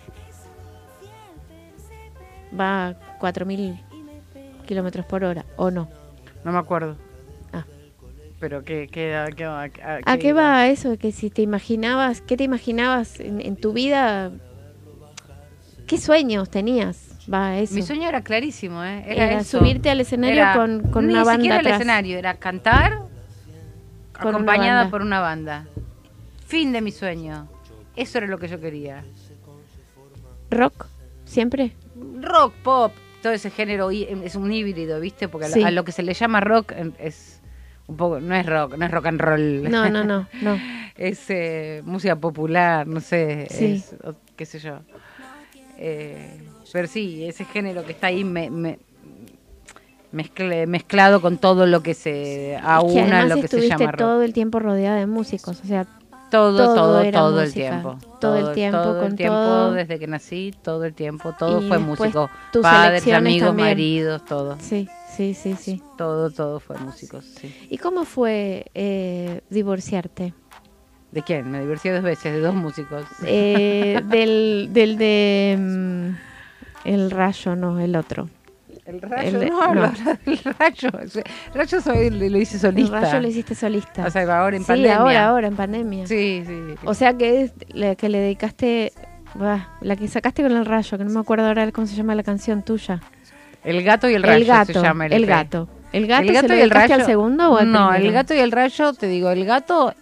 [2.59, 3.81] va a 4.000
[4.67, 5.89] kilómetros por hora, ¿o no?
[6.45, 6.97] No me acuerdo.
[7.53, 7.65] Ah.
[8.39, 10.97] Pero ¿qué, qué, a, qué, a- a- ¿A qué va eso?
[10.99, 14.31] Que si te imaginabas, ¿qué te imaginabas en, en tu vida?
[15.87, 17.09] ¿Qué sueños tenías?
[17.33, 17.75] Va, eso.
[17.75, 19.05] Mi sueño era clarísimo, ¿eh?
[19.07, 19.59] Era, Era eso.
[19.59, 22.93] subirte al escenario Era- con, con ni una banda siquiera al escenario, era cantar
[24.13, 24.91] Con una acompañada banda.
[24.91, 25.67] por una banda.
[26.47, 27.49] Fin de mi sueño.
[27.97, 29.05] Eso era lo que yo quería.
[30.51, 30.87] ¿Rock?
[31.25, 31.73] ¿Siempre?
[32.23, 32.93] Rock, pop,
[33.23, 35.29] todo ese género hí- es un híbrido, ¿viste?
[35.29, 35.63] Porque a lo- Sí.
[35.63, 37.41] a lo que se le llama rock eh, es
[37.87, 39.71] un poco, no es rock, no es rock and roll.
[39.71, 40.59] No, no, no, no.
[40.97, 43.65] es eh, música popular, no sé, Sí.
[43.77, 44.81] es, o- qué sé yo.
[45.79, 46.41] Eh,
[46.73, 48.79] pero sí, ese género que está ahí me, me-
[50.13, 53.87] mezcle- mezclado con todo lo que se Es que aúna además lo que se llama
[53.93, 53.99] rock.
[53.99, 55.87] todo el tiempo rodeada de músicos, o sea,
[56.31, 57.99] Todo, todo todo, era todo el tiempo.
[58.21, 59.73] Todo el tiempo, todo el con tiempo, todo.
[59.73, 62.31] desde que nací, todo el tiempo, todo Y fue músico.
[62.53, 63.69] tus Padres, amigos, también.
[63.69, 64.57] maridos, todo.
[64.61, 65.83] sí, sí, sí, sí.
[65.99, 67.55] Todo, todo fue músicos, sí.
[67.69, 70.35] ¿Y cómo fue eh, divorciarte?
[71.11, 71.51] ¿De quién?
[71.51, 73.05] Me divorcié dos veces, de dos músicos.
[73.25, 75.57] Eh, del, del de...
[75.59, 78.29] mm, el rayo, no, el otro.
[78.87, 79.85] El el rayo, de- no, no.
[79.85, 80.91] el rayo.
[81.01, 81.19] El
[81.55, 82.97] rayo soy, lo hice solista.
[82.99, 84.07] El rayo lo hiciste solista.
[84.07, 84.97] O sea, ahora en sí, pandemia.
[84.97, 86.07] ahora, ahora, en pandemia.
[86.07, 86.61] Sí, sí.
[86.85, 88.93] O sea que es la que le dedicaste...
[89.35, 92.15] bah, la que sacaste con el rayo, que no me acuerdo ahora cómo se llama
[92.15, 93.01] la canción tuya.
[93.65, 95.69] el gato y el rayo el gato, se llama el, el gato.
[95.93, 96.95] ¿El gato, El gato se lo y el rayo.
[96.95, 98.07] al segundo o al No, primero?
[98.09, 99.93] el gato y el rayo, te digo, el gato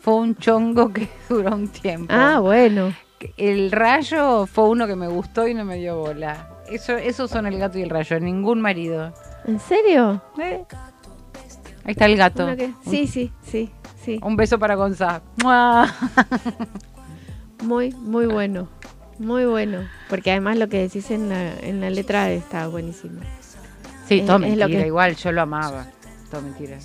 [0.00, 2.12] fue un chongo que duró un tiempo.
[2.16, 2.94] Ah, bueno.
[3.36, 6.48] El rayo fue uno que me gustó y no me dio bola.
[6.70, 9.12] Eso, esos son el gato y el rayo, ningún marido.
[9.46, 10.22] ¿En serio?
[10.38, 10.64] Eh.
[11.84, 12.46] Ahí está el gato.
[12.88, 13.70] Sí, sí, sí,
[14.04, 14.20] sí.
[14.22, 15.22] Un beso para Gonzalo.
[15.42, 15.92] ¡Mua!
[17.62, 18.68] Muy, muy bueno.
[19.18, 19.80] Muy bueno.
[20.08, 23.20] Porque además lo que decís en la, en la letra está buenísimo.
[24.06, 25.86] Sí, Es- todo es lo mentira, que- igual yo lo amaba.
[26.30, 26.76] Todo mentira.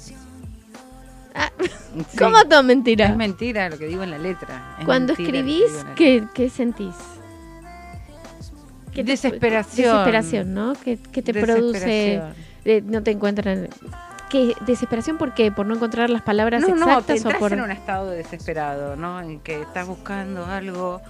[1.35, 2.17] Ah, Sí.
[2.17, 3.05] ¿Cómo todo mentira?
[3.07, 4.77] Es mentira lo que digo en la letra.
[4.79, 6.95] Es Cuando mentira escribís, ¿qué, qué sentís?
[8.93, 9.91] ¿Qué te- Desesperación.
[9.91, 10.73] desesperación, ¿no?
[10.83, 12.21] ¿Qué, qué te produce?
[12.65, 13.69] Eh, no te encuentran.
[14.29, 14.53] ¿Qué?
[14.65, 15.51] ¿Desesperación por qué?
[15.51, 17.53] ¿Por no encontrar las palabras No, no, te exactas o por.?
[17.53, 19.21] en un estado desesperado, ¿no?
[19.21, 21.01] En que estás buscando algo.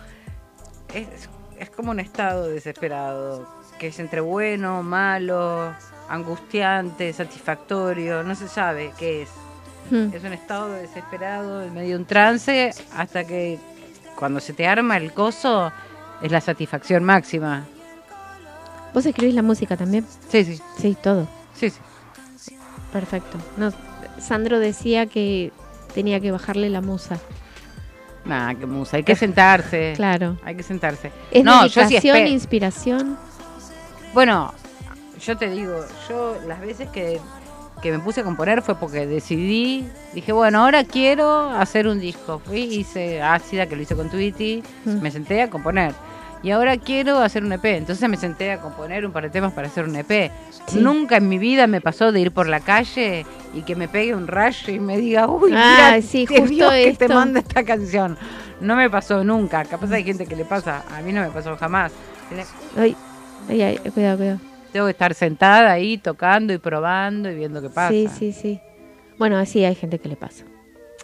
[0.94, 1.08] Es,
[1.60, 3.48] es como un estado desesperado,
[3.80, 5.74] que es entre bueno, malo,
[6.10, 9.30] angustiante, satisfactorio, no se sabe qué es.
[9.92, 10.14] Hmm.
[10.14, 13.60] Es un estado desesperado, en medio de un trance, hasta que
[14.18, 15.72] cuando se te arma el coso,
[16.22, 17.66] es la satisfacción máxima.
[18.94, 20.06] ¿Vos escribís la música también?
[20.30, 21.28] Sí, sí, Sí, todo.
[21.56, 22.56] sí, sí.
[22.92, 23.38] Perfecto.
[23.58, 23.72] No,
[24.20, 25.52] Sandro decía que
[25.94, 27.20] tenía que bajarle la musa.
[28.26, 29.94] Nada, que musa, hay que sentarse.
[29.98, 30.38] Claro.
[30.44, 31.12] Hay que sentarse.
[31.32, 31.98] ¿Es no, yo sí
[32.30, 33.18] inspiración?
[34.14, 34.54] Bueno,
[35.20, 35.74] yo te digo,
[36.08, 37.20] yo las veces que,
[37.82, 42.40] que me puse a componer fue porque decidí, dije, bueno, ahora quiero hacer un disco.
[42.46, 45.02] Fui, hice Ácida, que lo hice con Tweety, Mm.
[45.02, 45.94] me senté a componer.
[46.44, 47.64] Y ahora quiero hacer un EP.
[47.66, 50.30] Entonces me senté a componer un par de temas para hacer un EP.
[50.68, 50.80] Sí.
[50.80, 54.14] Nunca en mi vida me pasó de ir por la calle y que me pegue
[54.14, 57.40] un rayo y me diga, uy, Ah, mira, sí, te justo Dios que te manda
[57.40, 58.18] esta canción.
[58.60, 59.64] No me pasó nunca.
[59.64, 60.84] Capaz hay gente que le pasa.
[60.96, 61.94] A mí no me pasó jamás.
[62.78, 62.96] Ay,
[63.50, 64.40] ay, ay, cuidado, cuidado.
[64.74, 67.92] tengo que estar sentada ahí tocando y probando y viendo qué pasa.
[67.92, 68.60] Sí, sí, sí.
[69.18, 70.44] Bueno, así hay gente que le pasa.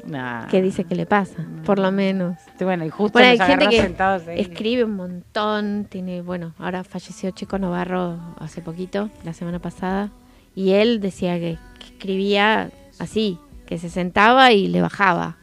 [0.06, 0.48] Nah.
[0.48, 2.38] Que dice que le pasa, por lo menos.
[2.60, 3.94] Bueno, y justo Bueno, hay gente que
[4.42, 10.10] escribe un montón, tiene, bueno, ahora falleció Chico Navarro hace poquito, la semana pasada,
[10.56, 15.36] y él decía que, que escribía así, que se sentaba y le bajaba.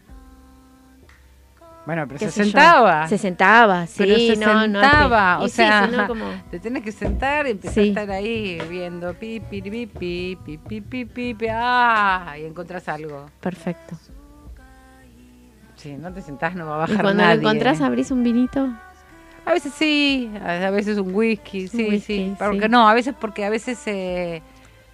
[1.86, 2.30] Bueno, pero se yo.
[2.32, 3.06] sentaba.
[3.06, 5.38] Se sentaba, sí, pero se no, no, sentaba.
[5.40, 7.80] y o sea, como- te tienes que sentar y empezar Sí.
[7.80, 12.44] a estar ahí viendo pi, pi, pi, pi, pi, pi, pi, pi, pi, ah, y
[12.44, 13.26] encontrás algo.
[13.40, 13.96] Perfecto.
[15.86, 17.36] Sí, no te sentás, no va a Y bajar cuando nadie.
[17.36, 18.68] lo encontrás, abrís un vinito.
[19.44, 22.34] A veces sí, a veces un whisky, sí, whisky, sí.
[22.36, 22.68] Porque sí.
[22.68, 24.42] no, a veces porque a veces eh,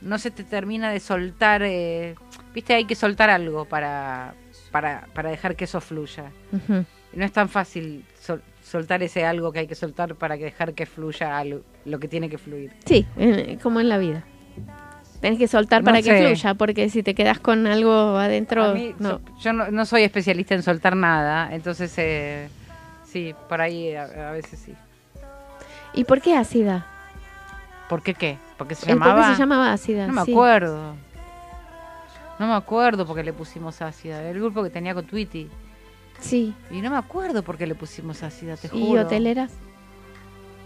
[0.03, 2.14] no se te termina de soltar, eh,
[2.55, 4.34] viste, hay que soltar algo para,
[4.70, 6.24] para, para dejar que eso fluya.
[7.14, 10.45] Y no es tan fácil sol- soltar ese algo que hay que soltar para que
[10.45, 12.70] dejar que fluya algo- lo que tiene que fluir.
[12.84, 14.24] Sí, eh, como en la vida.
[15.23, 18.95] Tenés que soltar No para que fluya, porque si te quedas con algo adentro, mí,
[18.99, 19.20] no.
[19.41, 22.49] yo no, no soy especialista en soltar nada, entonces eh,
[23.07, 24.75] sí, por ahí a, a veces sí.
[25.95, 26.85] ¿Y por qué ácida?
[27.89, 28.37] ¿Por qué qué?
[28.59, 29.29] ¿Porque se ¿El por llamaba?
[29.29, 30.07] qué se llamaba ácida?
[30.07, 30.33] No me Sí.
[30.33, 30.95] acuerdo.
[32.39, 34.23] No me acuerdo por qué le pusimos ácida.
[34.29, 35.49] El grupo que tenía con Tweety.
[36.18, 36.55] Sí.
[36.70, 39.03] Y no me acuerdo por qué le pusimos ácida, te ¿Y juro.
[39.03, 39.53] hoteleras?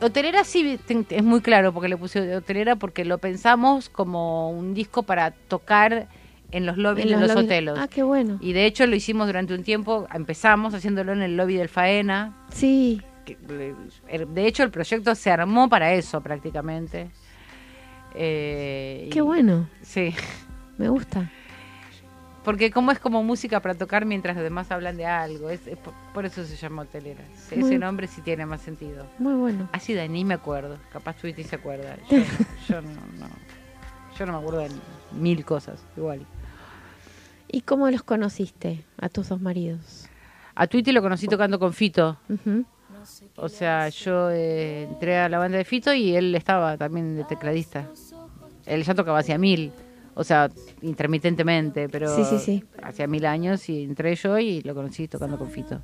[0.01, 0.78] Hotelera sí
[1.11, 6.09] es muy claro porque le puse hotelera porque lo pensamos como un disco para tocar
[6.53, 7.74] en los lobbies En de los lobbies- hoteles.
[7.78, 8.38] Ah, qué bueno.
[8.40, 12.36] Y de hecho lo hicimos durante un tiempo, empezamos haciéndolo en el lobby del Faena.
[12.53, 13.01] Sí.
[13.26, 13.74] eh,
[14.28, 17.11] De hecho el proyecto se armó para eso prácticamente.
[18.14, 19.68] Eh, Qué y- bueno.
[19.82, 20.14] Sí.
[20.78, 21.30] Me gusta.
[22.47, 25.76] Porque como es como música para tocar mientras los demás hablan de algo, es, es
[25.76, 27.24] por, por eso se llama hotelera.
[27.34, 29.05] Ese Muy- nombre sí tiene más sentido.
[29.18, 29.68] Muy bueno.
[29.72, 31.97] Así de ni me acuerdo, capaz Tweety se acuerda.
[32.09, 32.18] Yo,
[32.68, 32.88] yo no,
[33.18, 33.26] no,
[34.16, 34.70] yo no me acuerdo de
[35.12, 36.24] mil cosas, igual.
[37.49, 40.07] ¿Y cómo los conociste a tus dos maridos?
[40.55, 42.16] A Tweety lo conocí tocando con Fito.
[42.28, 42.64] Ujú.
[43.36, 47.24] O sea, yo eh, entré a la banda de Fito y él estaba también de
[47.24, 47.86] tecladista.
[48.66, 49.72] Él ya tocaba hacía mil,
[50.18, 50.48] o sea,
[50.82, 52.64] intermitentemente, pero Sí, sí, sí.
[52.82, 55.80] hacía mil años y entré yo y lo conocí tocando con Fito.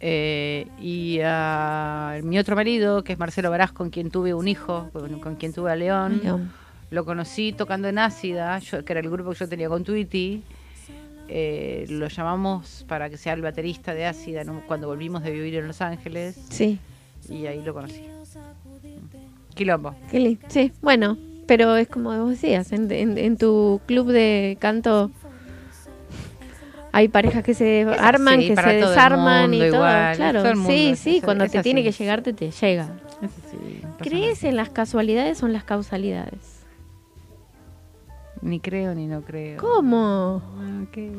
[0.00, 4.90] Eh, y a mi otro marido, que es Marcelo Barás, con quien tuve un hijo,
[4.92, 6.52] con, con quien tuve a León, León.
[6.90, 10.42] lo conocí tocando en Ácida, yo- que era el grupo que yo tenía con Tweety.
[11.30, 14.62] Eh, lo llamamos para que sea el baterista de Ácida ¿no?
[14.66, 16.78] cuando volvimos de vivir en Los Ángeles Sí.
[17.28, 18.02] y ahí lo conocí.
[19.54, 19.94] Quilombo.
[20.48, 21.18] Sí, bueno,
[21.48, 25.10] pero es como vos decías, en, en- en tu club de canto
[26.92, 29.66] hay parejas que se arman, así, que se desarman y todo.
[29.68, 32.32] igual, claro, todo el mundo sí, es- sí, es- cuando es te tiene que llegarte
[32.32, 32.88] te llega.
[33.50, 36.60] Sí, ¿Crees en las casualidades o en las causalidades?
[38.40, 39.58] Ni creo ni no creo.
[39.58, 40.40] ¿Cómo?
[40.60, 41.10] Ah, ¿qué?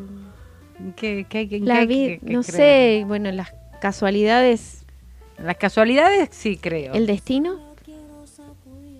[0.95, 4.85] ¿Qué, qué, qué- La vi- no sé, bueno, las casualidades,
[5.37, 6.93] Las casualidades sí creo.
[6.93, 7.68] el destino.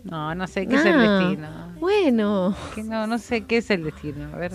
[0.10, 1.48] No, no sé qué es el Ah, destino.
[1.80, 4.30] Bueno, Que no, no sé qué es el destino.
[4.34, 4.52] A ver,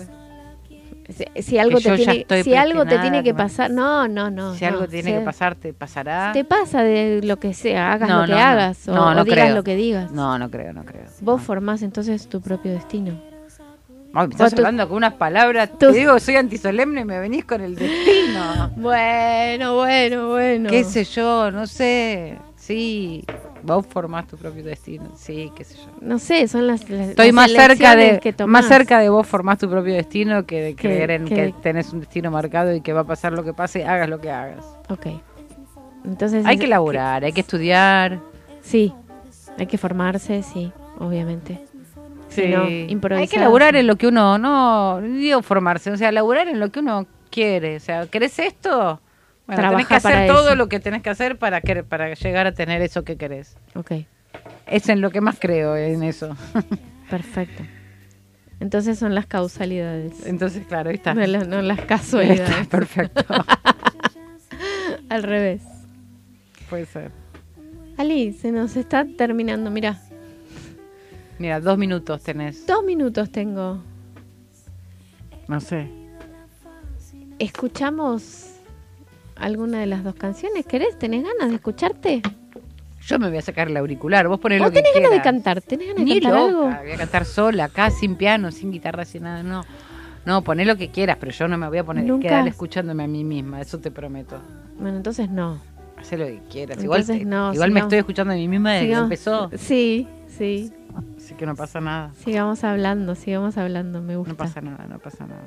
[1.09, 4.55] si, si algo te tiene, si algo te tiene que pasar, no, no, no.
[4.55, 6.31] si no, algo tiene se- que pasar, te pasará.
[6.33, 8.43] Te pasa de lo que sea, hagas No, lo que no, no.
[8.43, 9.55] hagas o, o digas creo.
[9.55, 10.11] lo que digas.
[10.11, 11.05] No, no creo, no creo.
[11.21, 13.13] Vos formás entonces tu propio destino.
[14.17, 15.69] Ay, me estás tú- hablando con unas palabras.
[15.77, 18.71] tú- Te digo que soy antisolemne y me venís con el destino.
[18.77, 20.69] Bueno, bueno, bueno.
[20.69, 21.51] ¿Qué sé yo?
[21.51, 22.37] No sé.
[22.65, 23.23] Sí,
[23.61, 25.11] vos formás tu propio destino.
[25.15, 25.83] Sí, qué sé yo.
[26.01, 29.27] No sé, son las, las- Estoy las más cerca de que más cerca de vos
[29.27, 32.73] formás tu propio destino que de Que- creer en que- que tenés un destino marcado
[32.73, 34.65] y que va a pasar lo que pase, hagas lo que hagas.
[34.89, 35.07] Ok.
[36.05, 38.19] Entonces Hay es- que laburar, hay que estudiar.
[38.61, 38.93] Sí,
[39.59, 41.63] hay que formarse, sí, obviamente.
[42.29, 43.21] Si no, improvisar.
[43.21, 46.59] Hay que laburar en lo que uno, no, no digo formarse, o sea, laburar en
[46.59, 47.75] lo que uno quiere.
[47.75, 48.99] O sea, ¿querés esto?
[49.47, 50.55] Bueno, tenés Trabaja que hacer todo eso.
[50.55, 53.55] lo que tenés que hacer para, que, para llegar a tener eso que querés.
[53.75, 53.91] Ok,
[54.65, 56.35] Es en lo que más creo, en eso.
[57.09, 57.63] perfecto.
[58.59, 60.25] Entonces son las causalidades.
[60.25, 61.13] Entonces, claro, ahí está.
[61.13, 62.67] No, las- no las Está casualidades.
[62.67, 63.23] perfecto.
[65.09, 65.61] Al revés.
[66.69, 67.11] Puede ser.
[67.97, 69.69] Ali, se nos está terminando.
[69.69, 69.99] Mira,
[71.37, 72.65] Mira, dos minutos tenés.
[72.65, 73.83] dos minutos tengo.
[75.47, 75.87] No sé.
[77.39, 78.54] ¿Escuchamos
[79.35, 80.65] alguna de las dos canciones?
[80.65, 80.97] ¿Querés?
[80.97, 82.21] ¿Tenés ganas de escucharte?
[83.01, 85.15] Yo me voy a sacar el auricular, vos ponés ¿Vos lo que tenés ganas de
[85.21, 85.23] quieras.
[85.33, 85.61] cantar?
[85.61, 86.83] ¿Tenés ganas de Ni cantar loca, algo?
[86.83, 89.63] voy a cantar sola, acá, sin piano, sin guitarra, sin nada, no.
[90.25, 92.27] No, poné lo que quieras, pero yo no me voy a poner Nunca.
[92.29, 94.39] quedar escuchándome a mí misma, eso te prometo.
[94.79, 95.59] Bueno, entonces no.
[95.97, 96.83] Hacé lo que quieras.
[96.83, 100.07] Igual, Entonces te- no, igual me estoy escuchando a mí misma desde que empezó, Sí,
[100.27, 100.73] sí.
[101.17, 102.11] así que no pasa nada.
[102.23, 104.31] Sigamos hablando, sigamos hablando, me gusta.
[104.33, 105.43] No pasa nada, no pasa nada.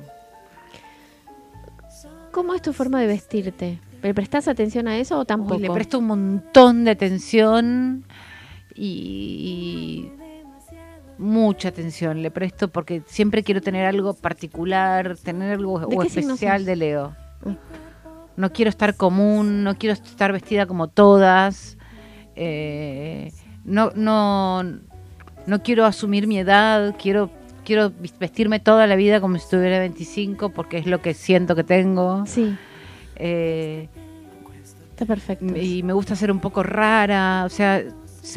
[2.31, 3.79] ¿Cómo es tu forma de vestirte?
[4.01, 5.55] ¿Le prestás atención a eso o tampoco?
[5.55, 8.05] Uy, le presto un montón de atención
[8.75, 10.11] y, y
[11.17, 16.09] mucha atención le presto porque siempre quiero tener algo particular, tener algo ¿De o qué
[16.09, 17.15] signo especial de Leo.
[17.43, 17.53] Mm.
[18.37, 21.77] No quiero estar común, no quiero estar vestida como todas.
[22.35, 23.33] eh,
[23.65, 24.63] no, no,
[25.45, 27.29] no quiero asumir mi edad, quiero,
[27.69, 31.63] quiero vestirme toda la vida como si estuviera 25 porque es lo que siento que
[31.63, 32.25] tengo.
[32.25, 32.55] Sí,
[33.15, 33.87] Eh,
[34.91, 35.45] está perfecto.
[35.55, 37.81] y me gusta ser un poco rara, o sea,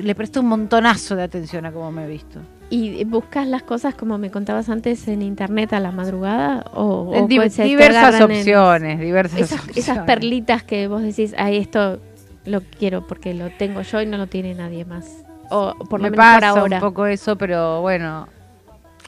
[0.02, 2.40] le presto un montonazo de atención a cómo me he visto.
[2.70, 6.64] ¿Y buscas las cosas como me contabas antes en internet a la madrugada?
[6.74, 9.76] ¿O, o diversas en- opciones, diversas Esas, opciones.
[9.78, 12.00] esas perlitas que vos decís, ay, esto
[12.46, 15.06] lo quiero porque lo tengo yo y no lo tiene nadie más.
[15.50, 16.76] O por lo me menos por pasa ahora.
[16.78, 18.26] un poco eso, pero bueno,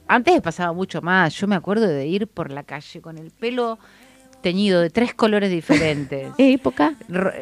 [0.09, 1.35] antes pasaba mucho más.
[1.35, 3.79] Yo me acuerdo de ir por la calle con el pelo
[4.43, 6.29] teñido de tres colores diferentes.
[6.39, 6.95] ¿Época?
[7.09, 7.33] Ro-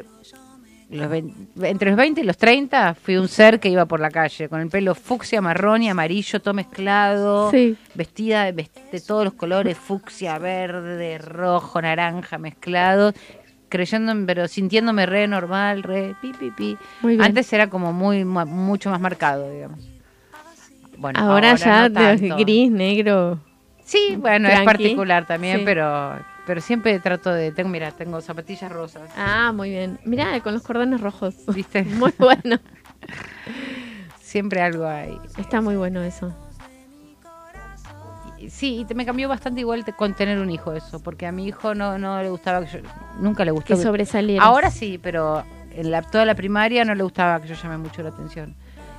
[0.90, 1.10] los
[1.62, 4.60] entre los 20 y los 30 fui un ser que iba por la calle con
[4.60, 7.78] el pelo fucsia, marrón y amarillo, todo mezclado, Sí.
[7.94, 13.14] vestida de, de todos los colores, fucsia, verde, rojo, naranja, mezclado,
[13.70, 16.76] creyendo, pero sintiéndome re normal, re pi, pi.
[17.20, 19.80] Antes era como muy ma- mucho más marcado, digamos.
[21.02, 22.36] Bueno, ahora, ya no tanto.
[22.38, 23.38] gris, negro.
[23.84, 25.62] Sí, bueno, es particular también, Sí.
[25.66, 26.14] pero
[26.46, 29.10] pero siempre trato de tengo mira, tengo zapatillas rosas.
[29.16, 29.98] Ah, muy bien.
[30.04, 31.34] Mirá, con los cordones rojos.
[31.54, 31.82] ¿Viste?
[31.84, 32.58] Muy bueno.
[34.20, 35.18] Siempre algo hay.
[35.36, 36.32] Está muy bueno eso.
[38.48, 41.32] Sí, y te- me cambió bastante igual te- con tener un hijo eso, porque a
[41.32, 42.78] mi hijo no, no le gustaba que yo,
[43.20, 43.76] nunca le gustó.
[43.76, 44.44] Que sobresalieras.
[44.46, 45.44] Ahora sí, pero
[45.74, 48.54] en la, toda la primaria no le gustaba que yo llame mucho la atención.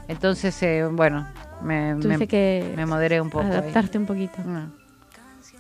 [0.08, 1.28] Entonces, eh, bueno,
[1.64, 3.46] me, me, que me moderé un poco.
[3.46, 3.52] ahí.
[3.52, 4.42] adaptarte un poquito.
[4.46, 4.70] No,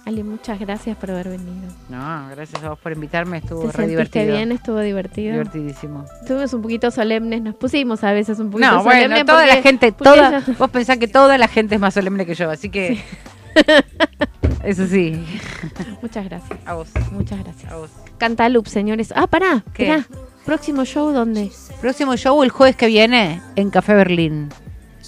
[0.05, 1.71] Ali, muchas gracias por haber venido.
[1.87, 4.25] no, gracias a vos por invitarme, estuvo ¿Te re divertido.
[4.25, 4.51] bien?
[4.51, 5.31] ¿Estuvo divertido?
[5.31, 6.03] Divertidísimo.
[6.21, 9.09] Estuvimos un poquito solemnes, nos pusimos a veces un poquito No, solemnes.
[9.09, 12.25] bueno, toda porque- la gente, toda, vos pensás que toda la gente es más solemne
[12.25, 13.01] que yo, así que
[14.63, 15.23] eso sí,
[16.01, 17.71] Muchas gracias, a vos, muchas gracias.
[17.71, 17.89] a vos.
[18.17, 19.13] Cantalup, señores.
[19.15, 19.87] Ah, pará, ¿Qué?
[19.87, 20.05] pará.
[20.45, 21.49] Próximo show, ¿dónde?
[21.79, 24.49] Próximo show el jueves que viene en Café Berlín.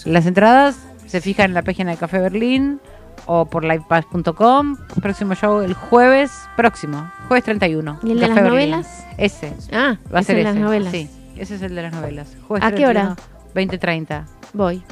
[0.06, 2.80] Las entradas se fijan en la página de Café Berlín
[3.28, 4.78] o por livepass.com.
[5.02, 8.00] Próximo show el jueves próximo, jueves 31.
[8.04, 8.52] ¿Y el de las Berlín.
[8.52, 9.06] novelas?
[9.18, 10.44] Ese, Ah, va a ser ese.
[10.44, 10.92] las novelas.
[10.92, 12.36] Sí, ese es el de las novelas.
[12.48, 13.16] Jueves ¿A qué hora?
[13.54, 14.26] 20.30.
[14.54, 14.84] Voy,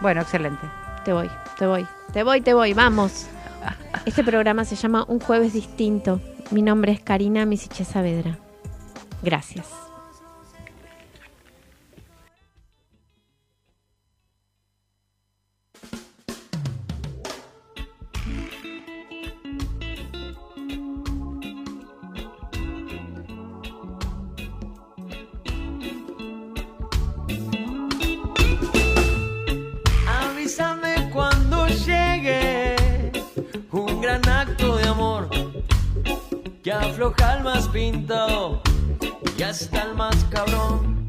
[0.00, 0.66] Bueno, excelente.
[1.04, 1.28] te voy,
[1.58, 1.86] te voy.
[2.12, 3.26] Te voy, te voy, vamos.
[4.06, 6.20] Este programa se llama Un Jueves Distinto.
[6.50, 8.38] Mi nombre es Karina Misiche Saavedra.
[9.22, 9.66] Gracias.
[36.68, 38.60] Que afloja al más pintado
[39.38, 41.06] y hasta el más cabrón.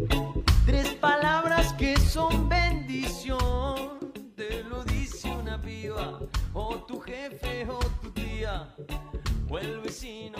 [0.66, 4.00] Tres palabras que son bendición,
[4.38, 6.18] te lo dice una piba,
[6.54, 8.74] o tu jefe o tu tía,
[9.50, 10.38] o el vecino